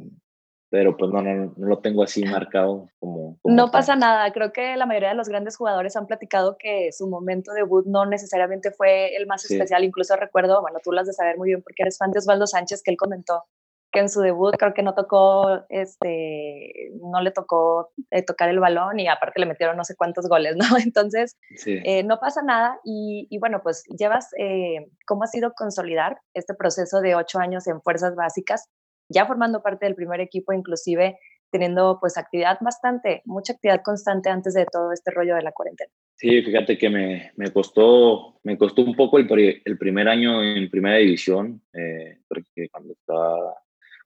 pero 0.70 0.96
pues 0.96 1.10
no, 1.12 1.22
no, 1.22 1.54
no 1.56 1.66
lo 1.66 1.78
tengo 1.78 2.02
así 2.02 2.24
marcado 2.24 2.88
como... 2.98 3.38
no 3.44 3.70
pasa 3.70 3.96
nada, 3.96 4.32
creo 4.32 4.52
que 4.52 4.76
la 4.76 4.86
mayoría 4.86 5.10
de 5.10 5.14
los 5.14 5.28
grandes 5.28 5.56
jugadores 5.56 5.96
han 5.96 6.06
platicado 6.06 6.56
que 6.58 6.90
su 6.92 7.08
momento 7.08 7.52
de 7.52 7.60
debut 7.60 7.86
no 7.86 8.06
necesariamente 8.06 8.70
fue 8.70 9.16
el 9.16 9.26
más 9.26 9.48
especial, 9.48 9.84
incluso 9.84 10.16
recuerdo, 10.16 10.60
bueno, 10.60 10.78
tú 10.82 10.92
lo 10.92 11.00
has 11.00 11.06
de 11.06 11.12
saber 11.12 11.36
muy 11.36 11.48
bien 11.48 11.62
porque 11.62 11.82
eres 11.82 11.98
fan 11.98 12.10
de 12.10 12.18
Osvaldo 12.18 12.46
Sánchez, 12.46 12.82
que 12.82 12.90
él 12.90 12.96
comentó 12.96 13.44
que 13.92 14.00
en 14.00 14.08
su 14.08 14.20
debut 14.20 14.54
creo 14.58 14.74
que 14.74 14.82
no 14.82 14.94
tocó, 14.94 15.64
este, 15.68 16.90
no 17.00 17.20
le 17.20 17.30
tocó 17.30 17.92
eh, 18.10 18.22
tocar 18.22 18.48
el 18.48 18.60
balón 18.60 18.98
y 19.00 19.08
aparte 19.08 19.40
le 19.40 19.46
metieron 19.46 19.76
no 19.76 19.84
sé 19.84 19.94
cuántos 19.96 20.28
goles, 20.28 20.56
¿no? 20.56 20.64
Entonces, 20.84 21.36
eh, 21.66 22.02
no 22.02 22.18
pasa 22.18 22.42
nada 22.42 22.78
y, 22.84 23.26
y 23.30 23.38
bueno, 23.38 23.60
pues 23.62 23.84
llevas, 23.98 24.28
eh, 24.38 24.90
¿cómo 25.06 25.24
ha 25.24 25.28
sido 25.28 25.52
consolidar 25.54 26.20
este 26.34 26.54
proceso 26.54 27.00
de 27.00 27.14
ocho 27.14 27.38
años 27.38 27.66
en 27.68 27.80
fuerzas 27.80 28.14
básicas? 28.16 28.68
Ya 29.08 29.26
formando 29.26 29.62
parte 29.62 29.86
del 29.86 29.94
primer 29.94 30.20
equipo, 30.20 30.52
inclusive 30.52 31.18
teniendo 31.50 31.98
pues 32.00 32.18
actividad 32.18 32.58
bastante, 32.60 33.22
mucha 33.24 33.52
actividad 33.52 33.82
constante 33.82 34.28
antes 34.28 34.54
de 34.54 34.66
todo 34.66 34.92
este 34.92 35.10
rollo 35.10 35.36
de 35.36 35.42
la 35.42 35.52
cuarentena. 35.52 35.90
Sí, 36.16 36.42
fíjate 36.42 36.76
que 36.78 36.88
me, 36.88 37.32
me, 37.36 37.52
costó, 37.52 38.40
me 38.42 38.56
costó 38.56 38.82
un 38.82 38.96
poco 38.96 39.18
el, 39.18 39.62
el 39.64 39.78
primer 39.78 40.08
año 40.08 40.42
en 40.42 40.70
primera 40.70 40.96
división, 40.96 41.62
eh, 41.72 42.18
porque 42.28 42.68
cuando 42.70 42.94
estaba, 42.94 43.54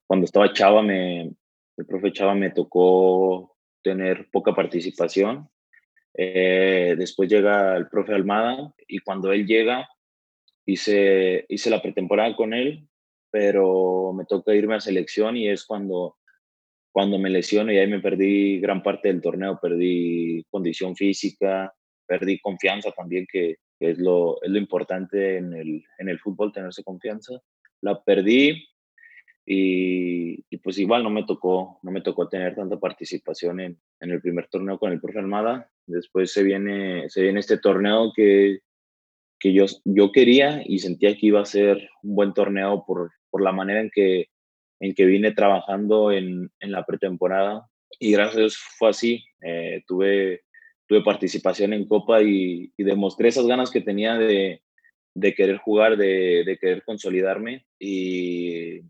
cuando 0.06 0.24
estaba 0.24 0.52
Chava, 0.52 0.82
me, 0.82 1.32
el 1.76 1.86
profe 1.86 2.12
Chava 2.12 2.34
me 2.34 2.50
tocó 2.50 3.56
tener 3.82 4.28
poca 4.30 4.54
participación. 4.54 5.48
Eh, 6.14 6.94
después 6.98 7.30
llega 7.30 7.76
el 7.76 7.88
profe 7.88 8.14
Almada 8.14 8.74
y 8.86 8.98
cuando 8.98 9.32
él 9.32 9.46
llega, 9.46 9.88
hice, 10.66 11.46
hice 11.48 11.70
la 11.70 11.80
pretemporada 11.80 12.34
con 12.34 12.52
él, 12.52 12.88
pero 13.30 14.12
me 14.12 14.24
toca 14.24 14.54
irme 14.54 14.74
a 14.74 14.80
selección 14.80 15.36
y 15.36 15.48
es 15.48 15.64
cuando, 15.64 16.16
cuando 16.92 17.18
me 17.18 17.30
lesiono 17.30 17.72
y 17.72 17.78
ahí 17.78 17.86
me 17.86 18.00
perdí 18.00 18.60
gran 18.60 18.82
parte 18.82 19.08
del 19.08 19.20
torneo, 19.20 19.58
perdí 19.60 20.44
condición 20.50 20.96
física, 20.96 21.72
perdí 22.06 22.40
confianza 22.40 22.90
también, 22.90 23.26
que, 23.30 23.56
es, 23.78 23.98
lo, 23.98 24.42
es 24.42 24.50
lo 24.50 24.58
importante 24.58 25.36
en 25.36 25.54
el, 25.54 25.84
en 25.98 26.08
el 26.08 26.18
fútbol, 26.18 26.52
tenerse 26.52 26.82
confianza. 26.82 27.40
La 27.80 28.02
perdí 28.02 28.66
y, 29.46 30.44
y, 30.50 30.56
pues 30.58 30.78
igual 30.78 31.02
no 31.02 31.10
me 31.10 31.24
tocó, 31.24 31.78
no 31.82 31.90
me 31.90 32.02
tocó 32.02 32.28
tener 32.28 32.54
tanta 32.54 32.78
participación 32.78 33.60
en, 33.60 33.80
en 34.00 34.10
el 34.10 34.20
primer 34.20 34.48
torneo 34.48 34.78
con 34.78 34.92
el 34.92 35.00
profe 35.00 35.20
Armada. 35.20 35.70
Después 35.86 36.32
se 36.32 36.42
viene, 36.42 37.08
se 37.08 37.22
viene 37.22 37.40
este 37.40 37.58
torneo 37.58 38.12
que, 38.14 38.58
que 39.38 39.52
yo, 39.52 39.64
yo 39.84 40.12
quería 40.12 40.62
y 40.64 40.80
sentía 40.80 41.16
que 41.16 41.26
iba 41.26 41.40
a 41.40 41.46
ser 41.46 41.88
un 42.02 42.14
buen 42.14 42.34
torneo 42.34 42.84
por, 42.86 43.10
por 43.30 43.42
la 43.42 43.52
manera 43.52 43.80
en 43.80 43.90
que, 43.90 44.26
en 44.80 44.94
que 44.94 45.06
vine 45.06 45.32
trabajando 45.32 46.12
en, 46.12 46.50
en 46.60 46.72
la 46.72 46.84
pretemporada. 46.84 47.68
Y 47.98 48.12
gracias 48.12 48.36
a 48.36 48.40
Dios 48.40 48.56
fue 48.56 48.90
así. 48.90 49.24
Eh, 49.42 49.82
tuve 49.86 50.42
tuve 50.90 51.04
participación 51.04 51.72
en 51.72 51.86
Copa 51.86 52.20
y, 52.20 52.72
demostré 52.76 53.28
esas 53.28 53.46
ganas 53.46 53.70
que 53.70 53.80
tenía 53.80 54.18
de, 54.18 54.60
de 55.14 55.34
querer 55.34 55.58
jugar, 55.58 55.96
de, 55.96 56.42
de 56.44 56.58
querer 56.58 56.82
consolidarme 56.82 57.64
y, 57.78 58.80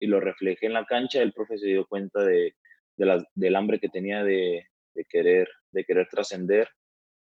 y, 0.00 0.06
lo 0.08 0.18
reflejé 0.18 0.66
en 0.66 0.72
la 0.72 0.84
cancha. 0.84 1.22
El 1.22 1.32
profe 1.32 1.56
se 1.56 1.68
dio 1.68 1.86
cuenta 1.86 2.24
de, 2.24 2.56
de 2.96 3.06
la, 3.06 3.24
del 3.36 3.54
hambre 3.54 3.78
que 3.78 3.88
tenía 3.88 4.24
de, 4.24 4.66
de 4.96 5.04
querer, 5.04 5.48
de 5.70 5.84
querer 5.84 6.08
trascender 6.08 6.68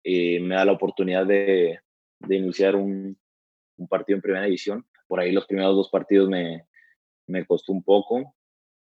y 0.03 0.39
me 0.41 0.55
da 0.55 0.65
la 0.65 0.73
oportunidad 0.73 1.27
de, 1.27 1.81
de 2.21 2.37
iniciar 2.37 2.77
un, 2.77 3.19
un, 3.77 3.89
partido 3.89 4.17
en 4.17 4.23
primera 4.23 4.47
división. 4.47 4.87
Por 5.07 5.21
ahí 5.21 5.33
los 5.33 5.47
primeros 5.47 5.77
dos 5.77 5.91
partidos 5.91 6.29
me, 6.29 6.67
me 7.27 7.45
costó 7.47 7.73
un 7.73 7.83
poco, 7.83 8.35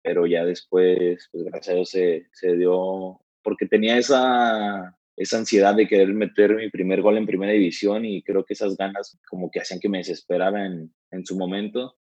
pero 0.01 0.25
ya 0.25 0.45
después, 0.45 1.29
pues 1.31 1.43
gracias 1.43 1.69
a 1.69 1.75
Dios 1.75 1.89
se, 1.89 2.27
se 2.33 2.55
dio, 2.55 3.19
porque 3.43 3.65
tenía 3.67 3.97
esa, 3.97 4.97
esa 5.15 5.37
ansiedad 5.37 5.75
de 5.75 5.87
querer 5.87 6.13
meter 6.13 6.55
mi 6.55 6.69
primer 6.69 7.01
gol 7.01 7.17
en 7.17 7.25
primera 7.25 7.51
división 7.51 8.05
y 8.05 8.21
creo 8.23 8.45
que 8.45 8.53
esas 8.53 8.77
ganas 8.77 9.17
como 9.29 9.49
que 9.49 9.59
hacían 9.59 9.79
que 9.79 9.89
me 9.89 9.97
desesperara 9.97 10.65
en, 10.65 10.93
en 11.11 11.25
su 11.25 11.37
momento 11.37 11.95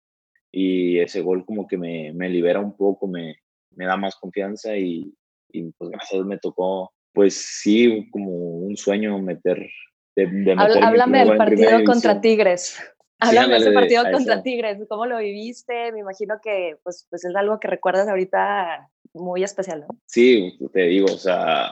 y 0.52 0.98
ese 1.00 1.22
gol 1.22 1.44
como 1.44 1.66
que 1.66 1.78
me, 1.78 2.12
me 2.12 2.28
libera 2.28 2.60
un 2.60 2.76
poco, 2.76 3.06
me, 3.06 3.36
me, 3.74 3.86
da 3.86 3.96
más 3.96 4.16
confianza 4.16 4.76
y, 4.76 5.12
y, 5.50 5.72
pues 5.72 5.90
gracias 5.90 6.12
a 6.12 6.16
Dios 6.16 6.26
me 6.26 6.38
tocó 6.38 6.92
pues 7.12 7.34
sí 7.34 8.08
como 8.10 8.30
un 8.30 8.76
sueño 8.76 9.18
meter 9.18 9.66
de, 10.14 10.26
de 10.26 10.54
meter 10.54 10.84
Háblame 10.84 11.24
del 11.24 11.36
partido 11.36 11.84
contra 11.84 12.20
Tigres. 12.20 12.78
Háblame 13.18 13.54
de 13.54 13.60
ese 13.60 13.72
partido 13.72 14.04
contra 14.12 14.42
Tigres, 14.42 14.78
¿cómo 14.88 15.06
lo 15.06 15.18
viviste? 15.18 15.92
Me 15.92 16.00
imagino 16.00 16.36
que 16.42 16.76
pues, 16.82 17.06
pues 17.08 17.24
es 17.24 17.34
algo 17.34 17.58
que 17.58 17.68
recuerdas 17.68 18.08
ahorita 18.08 18.90
muy 19.14 19.42
especial, 19.42 19.80
¿no? 19.80 19.98
Sí, 20.06 20.58
te 20.72 20.82
digo, 20.82 21.06
o 21.06 21.18
sea, 21.18 21.70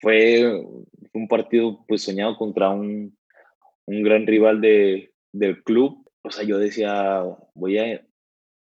fue 0.00 0.62
un 1.14 1.28
partido 1.28 1.84
pues 1.88 2.02
soñado 2.02 2.36
contra 2.36 2.70
un, 2.70 3.16
un 3.86 4.02
gran 4.02 4.26
rival 4.26 4.60
de, 4.60 5.12
del 5.32 5.62
club. 5.62 6.10
O 6.22 6.30
sea, 6.30 6.44
yo 6.44 6.58
decía, 6.58 7.22
voy 7.54 7.78
a, 7.78 8.06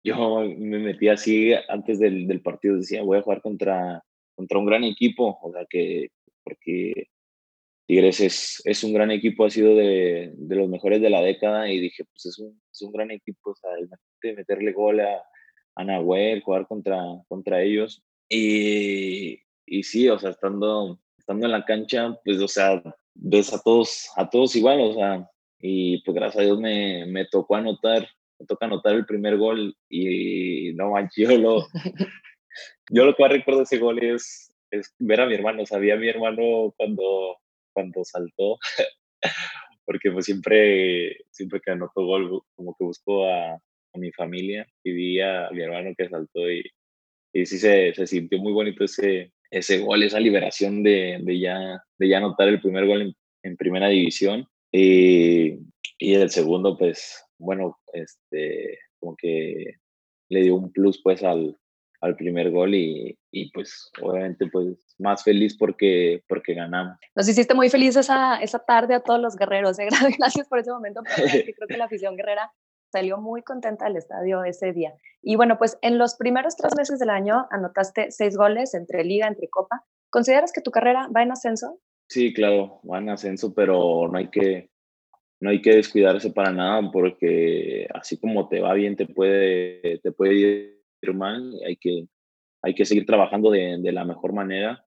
yo 0.04 0.42
me 0.42 0.80
metí 0.80 1.08
así 1.08 1.54
antes 1.70 2.00
del, 2.00 2.28
del, 2.28 2.42
partido, 2.42 2.78
decía, 2.78 3.02
voy 3.02 3.18
a 3.18 3.22
jugar 3.22 3.42
contra, 3.42 4.04
contra 4.36 4.60
un 4.60 4.66
gran 4.66 4.84
equipo, 4.84 5.40
o 5.42 5.52
sea, 5.52 5.66
que, 5.70 6.10
porque 6.44 7.08
Tigres 7.88 8.20
es, 8.20 8.62
es 8.66 8.84
un 8.84 8.94
gran 8.94 9.12
equipo, 9.12 9.46
ha 9.46 9.50
sido 9.50 9.74
de, 9.74 10.34
de, 10.36 10.56
los 10.58 10.68
mejores 10.68 11.02
de 11.02 11.10
la 11.10 11.22
década 11.22 11.70
y 11.72 11.80
dije, 11.80 12.04
pues 12.04 12.26
es 12.26 12.38
un, 12.38 12.62
es 12.72 12.82
un 12.82 12.92
gran 12.92 13.12
equipo, 13.12 13.52
o 13.52 13.56
sea, 13.56 13.72
meterle 14.36 14.74
gol 14.74 15.00
a, 15.00 15.24
a 15.76 15.84
Nahuel, 15.86 16.42
jugar 16.42 16.68
contra, 16.68 17.02
contra 17.30 17.62
ellos. 17.62 18.04
Y, 18.28 19.40
y 19.66 19.84
sí, 19.84 20.10
o 20.10 20.20
sea, 20.20 20.32
estando, 20.32 21.00
estando 21.18 21.46
en 21.46 21.54
la 21.54 21.64
cancha, 21.64 22.20
pues, 22.26 22.42
o 22.42 22.48
sea, 22.50 22.84
ves 23.14 23.54
a 23.54 23.62
todos, 23.62 24.10
a 24.18 24.30
todos 24.30 24.56
igual, 24.58 24.82
o 24.82 24.94
sea, 24.94 25.30
y 25.60 26.04
pues 26.04 26.14
gracias 26.14 26.42
a 26.42 26.46
Dios 26.46 26.60
me, 26.60 27.06
me 27.06 27.26
tocó 27.26 27.56
anotar, 27.56 28.06
me 28.38 28.46
toca 28.46 28.66
anotar 28.66 28.96
el 28.96 29.06
primer 29.06 29.38
gol 29.38 29.76
y 29.90 30.74
no 30.74 30.92
manches, 30.92 31.30
yo 31.30 31.38
lo, 31.38 31.68
yo 32.92 33.06
lo 33.06 33.16
que 33.16 33.24
más 33.24 33.32
recuerdo 33.32 33.60
de 33.60 33.64
ese 33.64 33.80
gol 33.80 34.04
es, 34.04 34.54
es 34.72 34.94
ver 35.00 35.22
a 35.22 35.26
mi 35.26 35.36
hermano, 35.36 35.66
sabía 35.66 35.94
a 35.94 35.98
mi 35.98 36.10
hermano 36.10 36.74
cuando, 36.76 37.38
cuando 37.78 38.04
saltó, 38.04 38.58
porque 39.86 40.10
pues 40.12 40.26
siempre, 40.26 41.16
siempre 41.30 41.62
que 41.64 41.70
anoto 41.70 42.04
gol, 42.04 42.42
como 42.56 42.76
que 42.76 42.86
busco 42.86 43.30
a, 43.30 43.54
a 43.54 43.98
mi 44.00 44.12
familia 44.14 44.66
y 44.84 44.92
vi 44.94 45.22
a 45.22 45.48
mi 45.52 45.62
hermano 45.62 45.94
que 45.96 46.10
saltó 46.10 46.52
y, 46.52 46.64
sí 47.46 47.60
se, 47.60 47.94
sintió 48.08 48.40
muy 48.40 48.52
bonito 48.52 48.84
ese, 48.84 49.32
ese 49.52 49.78
gol, 49.78 50.02
esa 50.02 50.20
liberación 50.20 50.82
de, 50.82 51.20
de, 51.22 51.40
ya, 51.40 51.80
de 52.00 52.10
ya 52.10 52.18
anotar 52.18 52.48
el 52.48 52.60
primer 52.60 52.88
gol 52.88 53.04
en, 53.04 53.16
en 53.44 53.58
primera 53.58 53.90
división. 53.90 54.48
Y, 54.72 55.60
y, 56.00 56.16
el 56.16 56.32
segundo, 56.32 56.76
pues, 56.80 57.24
bueno, 57.38 57.78
este, 57.94 58.80
como 59.00 59.16
que 59.16 59.76
le 60.30 60.42
dio 60.42 60.56
un 60.56 60.72
plus 60.72 61.00
pues 61.04 61.22
al, 61.22 61.56
al 62.02 62.16
primer 62.16 62.52
gol 62.52 62.76
y, 62.76 63.18
y, 63.32 63.52
pues 63.52 63.92
obviamente 64.02 64.48
pues 64.52 64.68
más 65.00 65.24
feliz 65.24 65.58
porque, 65.58 66.24
porque 66.28 66.54
ganamos. 66.54 66.98
Nos 67.16 67.28
hiciste 67.28 67.54
muy 67.54 67.70
feliz 67.70 67.96
esa, 67.96 68.38
esa 68.42 68.60
tarde 68.60 68.96
a 68.96 69.00
todos 69.00 69.20
los 69.20 69.36
guerreros. 69.36 69.80
¿eh? 69.80 69.88
Gracias 70.20 70.48
por 70.48 70.60
ese 70.60 70.72
momento. 70.72 71.02
creo 71.04 71.68
que 71.68 71.78
la 71.78 71.86
afición 71.86 72.16
guerrera 72.16 72.52
salió 72.92 73.18
muy 73.18 73.42
contenta 73.42 73.86
del 73.86 73.98
estadio 73.98 74.44
ese 74.44 74.74
día. 74.74 74.94
Y 75.22 75.36
bueno, 75.36 75.58
pues 75.58 75.78
en 75.82 75.98
los 75.98 76.16
primeros 76.16 76.56
tres 76.56 76.76
meses 76.78 77.00
del 77.00 77.10
año 77.10 77.48
anotaste 77.52 78.12
seis 78.12 78.38
goles 78.38 78.74
entre 78.74 79.04
liga, 79.04 79.28
entre 79.28 79.50
copa. 79.50 79.84
¿Consideras 80.10 80.54
que 80.54 80.62
tu 80.62 80.72
carrera 80.72 81.10
va 81.16 81.24
en 81.24 81.32
ascenso? 81.32 81.80
Sí, 82.08 82.34
claro, 82.34 82.80
va 82.90 83.00
en 83.00 83.10
ascenso, 83.10 83.54
pero 83.54 84.08
no 84.10 84.18
hay 84.18 84.30
que, 84.30 84.70
no 85.42 85.50
hay 85.50 85.62
que 85.62 85.76
descuidarse 85.76 86.32
para 86.32 86.52
nada 86.52 86.90
porque 86.92 87.88
así 87.94 88.18
como 88.18 88.48
te 88.48 88.62
va 88.62 88.74
bien, 88.74 88.96
te 88.96 89.06
puede, 89.06 90.00
te 90.00 90.12
puede 90.14 90.34
ir 90.36 90.77
mal. 91.14 91.54
Hay 91.66 91.78
que, 91.78 92.08
hay 92.62 92.74
que 92.76 92.86
seguir 92.86 93.06
trabajando 93.06 93.52
de, 93.52 93.80
la 93.92 94.06
mejor 94.06 94.34
manera 94.34 94.86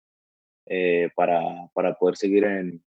eh, 0.66 1.10
para, 1.14 1.68
para 1.74 1.94
poder 1.94 2.16
seguir 2.16 2.44
en, 2.44 2.82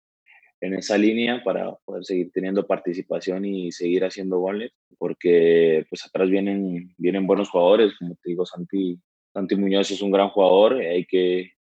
en 0.63 0.73
esa 0.75 0.97
línea 0.97 1.43
para 1.43 1.75
poder 1.83 2.05
seguir 2.05 2.31
teniendo 2.31 2.65
participación 2.65 3.43
y 3.43 3.73
seguir 3.73 4.05
haciendo 4.05 4.39
goles, 4.39 4.71
porque 4.97 5.85
pues 5.89 6.05
atrás 6.05 6.29
vienen, 6.29 6.95
vienen 6.97 7.27
buenos 7.27 7.49
jugadores, 7.49 7.93
como 7.99 8.15
te 8.15 8.29
digo, 8.29 8.45
Santi, 8.45 8.97
Santi 9.33 9.57
Muñoz 9.57 9.91
es 9.91 10.01
un 10.01 10.11
gran 10.11 10.29
jugador, 10.29 10.75
hay 10.75 11.05
que, 11.05 11.51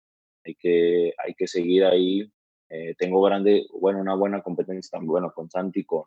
hay 0.45 0.55
que, 0.55 1.15
hay 1.19 1.35
que 1.35 1.49
seguir 1.49 1.85
ahí. 1.85 2.31
Eh, 2.71 2.95
tengo 2.97 3.21
grande, 3.23 3.67
bueno, 3.73 4.01
una 4.01 4.15
buena 4.15 4.41
competencia 4.41 5.01
bueno, 5.03 5.33
con 5.35 5.51
Santi, 5.51 5.83
con, 5.83 6.05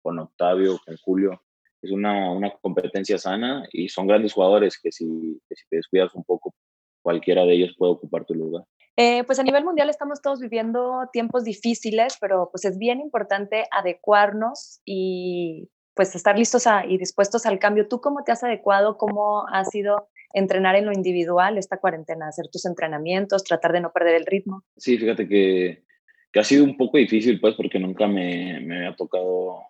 con 0.00 0.16
Octavio, 0.20 0.78
con 0.86 0.96
Julio. 0.98 1.42
Es 1.82 1.90
una, 1.90 2.32
una 2.32 2.50
competencia 2.60 3.18
sana 3.18 3.66
y 3.72 3.88
son 3.88 4.06
grandes 4.06 4.32
jugadores 4.32 4.78
que 4.82 4.90
si, 4.90 5.40
que 5.48 5.54
si 5.54 5.68
te 5.68 5.76
descuidas 5.76 6.14
un 6.14 6.24
poco, 6.24 6.54
cualquiera 7.02 7.44
de 7.44 7.54
ellos 7.54 7.74
puede 7.78 7.92
ocupar 7.92 8.24
tu 8.24 8.34
lugar. 8.34 8.64
Eh, 8.96 9.24
pues 9.24 9.38
a 9.38 9.42
nivel 9.42 9.62
mundial 9.62 9.90
estamos 9.90 10.22
todos 10.22 10.40
viviendo 10.40 11.08
tiempos 11.12 11.44
difíciles, 11.44 12.16
pero 12.18 12.48
pues 12.50 12.64
es 12.64 12.78
bien 12.78 13.00
importante 13.00 13.66
adecuarnos 13.70 14.80
y 14.86 15.68
pues 15.94 16.14
estar 16.14 16.38
listos 16.38 16.66
a, 16.66 16.86
y 16.86 16.96
dispuestos 16.96 17.44
al 17.46 17.58
cambio. 17.58 17.88
¿Tú 17.88 18.00
cómo 18.00 18.24
te 18.24 18.32
has 18.32 18.42
adecuado? 18.42 18.96
¿Cómo 18.96 19.46
ha 19.48 19.64
sido 19.64 20.08
entrenar 20.32 20.76
en 20.76 20.86
lo 20.86 20.92
individual 20.92 21.58
esta 21.58 21.78
cuarentena? 21.78 22.28
Hacer 22.28 22.46
tus 22.50 22.64
entrenamientos, 22.64 23.44
tratar 23.44 23.72
de 23.72 23.80
no 23.80 23.92
perder 23.92 24.14
el 24.14 24.26
ritmo. 24.26 24.62
Sí, 24.76 24.96
fíjate 24.96 25.28
que, 25.28 25.84
que 26.32 26.40
ha 26.40 26.44
sido 26.44 26.64
un 26.64 26.76
poco 26.76 26.96
difícil 26.96 27.38
pues 27.38 27.54
porque 27.54 27.78
nunca 27.78 28.06
me, 28.06 28.60
me 28.60 28.76
había 28.78 28.96
tocado 28.96 29.60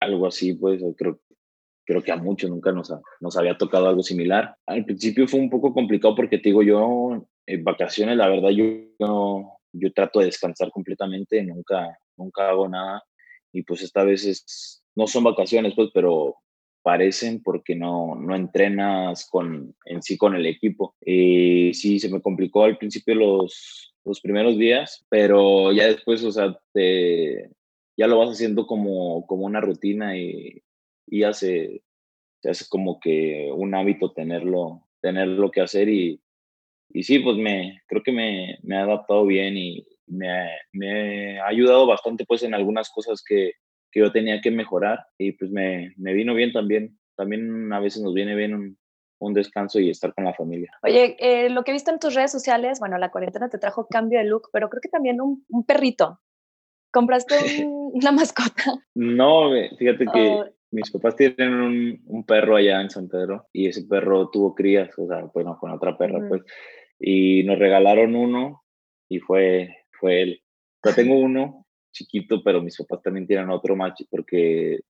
algo 0.00 0.26
así, 0.26 0.54
pues 0.54 0.82
creo, 0.96 1.20
creo 1.84 2.02
que 2.02 2.12
a 2.12 2.16
muchos 2.16 2.50
nunca 2.50 2.72
nos, 2.72 2.92
nos 3.20 3.36
había 3.36 3.56
tocado 3.56 3.88
algo 3.88 4.02
similar. 4.02 4.56
Al 4.66 4.84
principio 4.84 5.26
fue 5.26 5.40
un 5.40 5.50
poco 5.50 5.72
complicado 5.72 6.14
porque 6.14 6.38
te 6.38 6.50
digo, 6.50 6.62
yo 6.62 7.26
en 7.46 7.64
vacaciones, 7.64 8.16
la 8.16 8.28
verdad, 8.28 8.50
yo, 8.50 8.64
yo, 8.98 9.58
yo, 9.72 9.92
trato 9.92 10.20
de 10.20 10.26
descansar 10.26 10.70
completamente, 10.70 11.42
nunca, 11.42 11.98
nunca 12.16 12.48
hago 12.48 12.68
nada. 12.68 13.02
Y 13.52 13.62
pues 13.62 13.82
esta 13.82 14.04
vez 14.04 14.24
es, 14.24 14.82
no 14.94 15.06
son 15.06 15.24
vacaciones, 15.24 15.74
pues, 15.74 15.90
pero 15.92 16.36
parecen 16.82 17.42
porque 17.42 17.76
no, 17.76 18.16
no 18.16 18.34
entrenas 18.34 19.28
con, 19.30 19.74
en 19.84 20.02
sí 20.02 20.16
con 20.16 20.34
el 20.34 20.46
equipo. 20.46 20.94
Y 21.00 21.74
sí, 21.74 21.98
se 21.98 22.08
me 22.08 22.20
complicó 22.20 22.64
al 22.64 22.78
principio 22.78 23.14
los, 23.14 23.94
los 24.04 24.20
primeros 24.20 24.56
días, 24.58 25.04
pero 25.08 25.72
ya 25.72 25.86
después, 25.86 26.24
o 26.24 26.32
sea, 26.32 26.56
te, 26.72 27.50
ya 27.96 28.06
lo 28.06 28.18
vas 28.18 28.30
haciendo 28.30 28.66
como, 28.66 29.26
como 29.26 29.46
una 29.46 29.60
rutina 29.60 30.16
y, 30.16 30.62
y 31.12 31.20
ya 31.20 31.34
se, 31.34 31.82
hace 32.42 32.64
como 32.70 32.98
que 32.98 33.50
un 33.54 33.74
hábito 33.74 34.12
tenerlo, 34.12 34.88
tenerlo 35.02 35.50
que 35.50 35.60
hacer 35.60 35.90
y, 35.90 36.22
y 36.88 37.02
sí, 37.02 37.18
pues 37.18 37.36
me, 37.36 37.82
creo 37.86 38.02
que 38.02 38.12
me, 38.12 38.58
me 38.62 38.78
ha 38.78 38.84
adaptado 38.84 39.26
bien 39.26 39.58
y 39.58 39.86
me, 40.06 40.48
me, 40.72 41.38
ha 41.38 41.48
ayudado 41.48 41.86
bastante 41.86 42.24
pues 42.24 42.42
en 42.44 42.54
algunas 42.54 42.88
cosas 42.88 43.22
que, 43.22 43.52
que 43.90 44.00
yo 44.00 44.10
tenía 44.10 44.40
que 44.40 44.50
mejorar 44.50 45.04
y 45.18 45.32
pues 45.32 45.50
me, 45.50 45.92
me, 45.98 46.14
vino 46.14 46.34
bien 46.34 46.50
también. 46.50 46.98
También 47.14 47.70
a 47.74 47.78
veces 47.78 48.02
nos 48.02 48.14
viene 48.14 48.34
bien 48.34 48.54
un, 48.54 48.78
un 49.18 49.34
descanso 49.34 49.80
y 49.80 49.90
estar 49.90 50.14
con 50.14 50.24
la 50.24 50.32
familia. 50.32 50.72
Oye, 50.82 51.16
eh, 51.18 51.50
lo 51.50 51.62
que 51.62 51.72
he 51.72 51.74
visto 51.74 51.90
en 51.90 51.98
tus 51.98 52.14
redes 52.14 52.32
sociales, 52.32 52.80
bueno, 52.80 52.96
la 52.96 53.10
cuarentena 53.10 53.50
te 53.50 53.58
trajo 53.58 53.86
cambio 53.86 54.18
de 54.18 54.24
look, 54.24 54.48
pero 54.50 54.70
creo 54.70 54.80
que 54.80 54.88
también 54.88 55.20
un, 55.20 55.44
un 55.50 55.66
perrito. 55.66 56.20
¿Compraste 56.90 57.34
una 57.66 58.12
mascota? 58.12 58.82
No, 58.94 59.50
fíjate 59.78 60.06
que 60.06 60.28
oh. 60.28 60.46
Mis 60.72 60.90
papás 60.90 61.16
tienen 61.16 61.54
un, 61.54 62.02
un, 62.06 62.24
perro 62.24 62.56
allá 62.56 62.80
en 62.80 62.90
San 62.90 63.08
Pedro 63.08 63.46
y 63.52 63.68
ese 63.68 63.84
perro 63.84 64.30
tuvo 64.30 64.54
crías, 64.54 64.90
o 64.98 65.06
sea, 65.06 65.30
bueno, 65.32 65.56
con 65.60 65.70
otra 65.70 65.96
perra, 65.96 66.26
pues, 66.28 66.42
y 66.98 67.42
nos 67.44 67.58
regalaron 67.58 68.16
uno 68.16 68.64
y 69.08 69.18
fue, 69.18 69.76
fue 69.90 70.22
él. 70.22 70.42
O 70.84 70.92
tengo 70.94 71.14
uno 71.18 71.66
chiquito, 71.92 72.42
pero 72.42 72.62
mis 72.62 72.78
papás 72.78 73.02
también 73.02 73.26
tienen 73.26 73.50
otro 73.50 73.76
macho 73.76 74.04
porque 74.10 74.80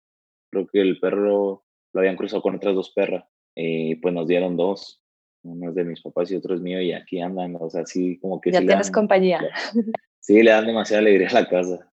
creo 0.51 0.67
que 0.69 0.81
el 0.81 1.01
perro 1.01 1.65
lo 1.93 2.01
habían 2.01 2.17
cruzado 2.17 2.43
con 2.43 2.55
otras 2.55 2.75
dos 2.75 2.91
perras 2.91 3.25
y 3.55 3.97
pues 3.97 4.15
nos 4.15 4.29
dieron 4.29 4.57
dos. 4.57 5.03
Uno 5.43 5.71
es 5.71 5.75
de 5.75 5.85
mis 5.85 6.01
papás 6.01 6.31
y 6.31 6.37
otro 6.37 6.55
es 6.55 6.61
mío 6.61 6.81
y 6.81 6.93
aquí 6.93 7.21
andan, 7.21 7.57
o 7.59 7.69
sea, 7.69 7.83
así 7.83 8.19
como 8.21 8.41
que... 8.41 8.53
Ya 8.53 8.61
tienes 8.61 8.93
compañía. 8.93 9.41
Sí, 10.21 10.41
le 10.41 10.53
dan 10.53 10.67
demasiada 10.67 11.01
alegría 11.01 11.29
a 11.31 11.35
la 11.35 11.49
casa. 11.49 11.92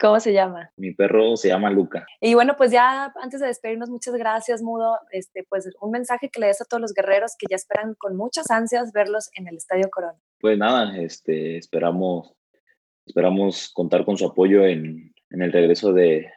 ¿Cómo 0.00 0.18
se 0.18 0.32
llama? 0.32 0.72
Mi 0.78 0.94
perro 0.94 1.36
se 1.36 1.48
llama 1.48 1.70
Luca. 1.70 2.06
Y 2.22 2.32
bueno, 2.32 2.54
pues 2.56 2.72
ya 2.72 3.12
antes 3.20 3.38
de 3.38 3.48
despedirnos, 3.48 3.90
muchas 3.90 4.14
gracias, 4.14 4.62
Mudo. 4.62 4.98
Este, 5.12 5.44
pues 5.46 5.68
un 5.78 5.90
mensaje 5.90 6.30
que 6.30 6.40
le 6.40 6.46
des 6.46 6.62
a 6.62 6.64
todos 6.64 6.80
los 6.80 6.94
guerreros 6.94 7.36
que 7.38 7.46
ya 7.50 7.56
esperan 7.56 7.94
con 7.98 8.16
muchas 8.16 8.50
ansias 8.50 8.92
verlos 8.92 9.28
en 9.34 9.46
el 9.46 9.56
Estadio 9.56 9.90
Corona. 9.90 10.18
Pues 10.40 10.56
nada, 10.56 10.96
este, 10.96 11.58
esperamos, 11.58 12.32
esperamos 13.04 13.70
contar 13.74 14.06
con 14.06 14.16
su 14.16 14.24
apoyo 14.26 14.64
en, 14.64 15.12
en 15.28 15.42
el 15.42 15.52
regreso 15.52 15.92
de, 15.92 16.32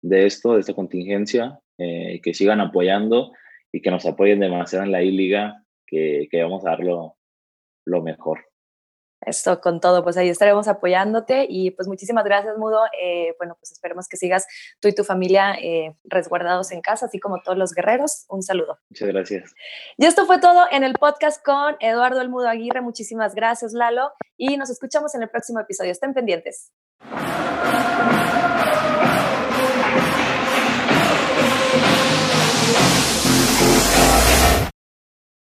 de, 0.00 0.24
esto, 0.24 0.54
de 0.54 0.60
esta 0.60 0.72
contingencia, 0.72 1.60
eh, 1.76 2.22
que 2.22 2.32
sigan 2.32 2.62
apoyando 2.62 3.32
y 3.70 3.82
que 3.82 3.90
nos 3.90 4.06
apoyen 4.06 4.40
demasiado 4.40 4.82
en 4.82 4.92
la 4.92 5.02
I-Liga, 5.02 5.62
que, 5.86 6.26
que 6.30 6.42
vamos 6.42 6.64
a 6.64 6.70
dar 6.70 6.80
lo, 6.80 7.18
lo 7.84 8.02
mejor. 8.02 8.46
Esto 9.26 9.60
con 9.60 9.80
todo, 9.80 10.02
pues 10.02 10.16
ahí 10.16 10.28
estaremos 10.28 10.68
apoyándote 10.68 11.46
y 11.48 11.70
pues 11.70 11.88
muchísimas 11.88 12.24
gracias, 12.24 12.56
Mudo. 12.58 12.82
Eh, 13.00 13.34
bueno, 13.38 13.56
pues 13.58 13.72
esperemos 13.72 14.08
que 14.08 14.16
sigas 14.16 14.46
tú 14.80 14.88
y 14.88 14.94
tu 14.94 15.04
familia 15.04 15.54
eh, 15.54 15.96
resguardados 16.04 16.72
en 16.72 16.80
casa, 16.80 17.06
así 17.06 17.18
como 17.18 17.40
todos 17.42 17.58
los 17.58 17.72
guerreros. 17.72 18.24
Un 18.28 18.42
saludo. 18.42 18.78
Muchas 18.90 19.08
gracias. 19.08 19.54
Y 19.96 20.06
esto 20.06 20.26
fue 20.26 20.38
todo 20.38 20.66
en 20.70 20.84
el 20.84 20.94
podcast 20.94 21.44
con 21.44 21.76
Eduardo 21.80 22.20
El 22.20 22.28
Mudo 22.28 22.48
Aguirre. 22.48 22.80
Muchísimas 22.80 23.34
gracias, 23.34 23.72
Lalo, 23.72 24.12
y 24.36 24.56
nos 24.56 24.70
escuchamos 24.70 25.14
en 25.14 25.22
el 25.22 25.30
próximo 25.30 25.60
episodio. 25.60 25.92
Estén 25.92 26.14
pendientes. 26.14 26.72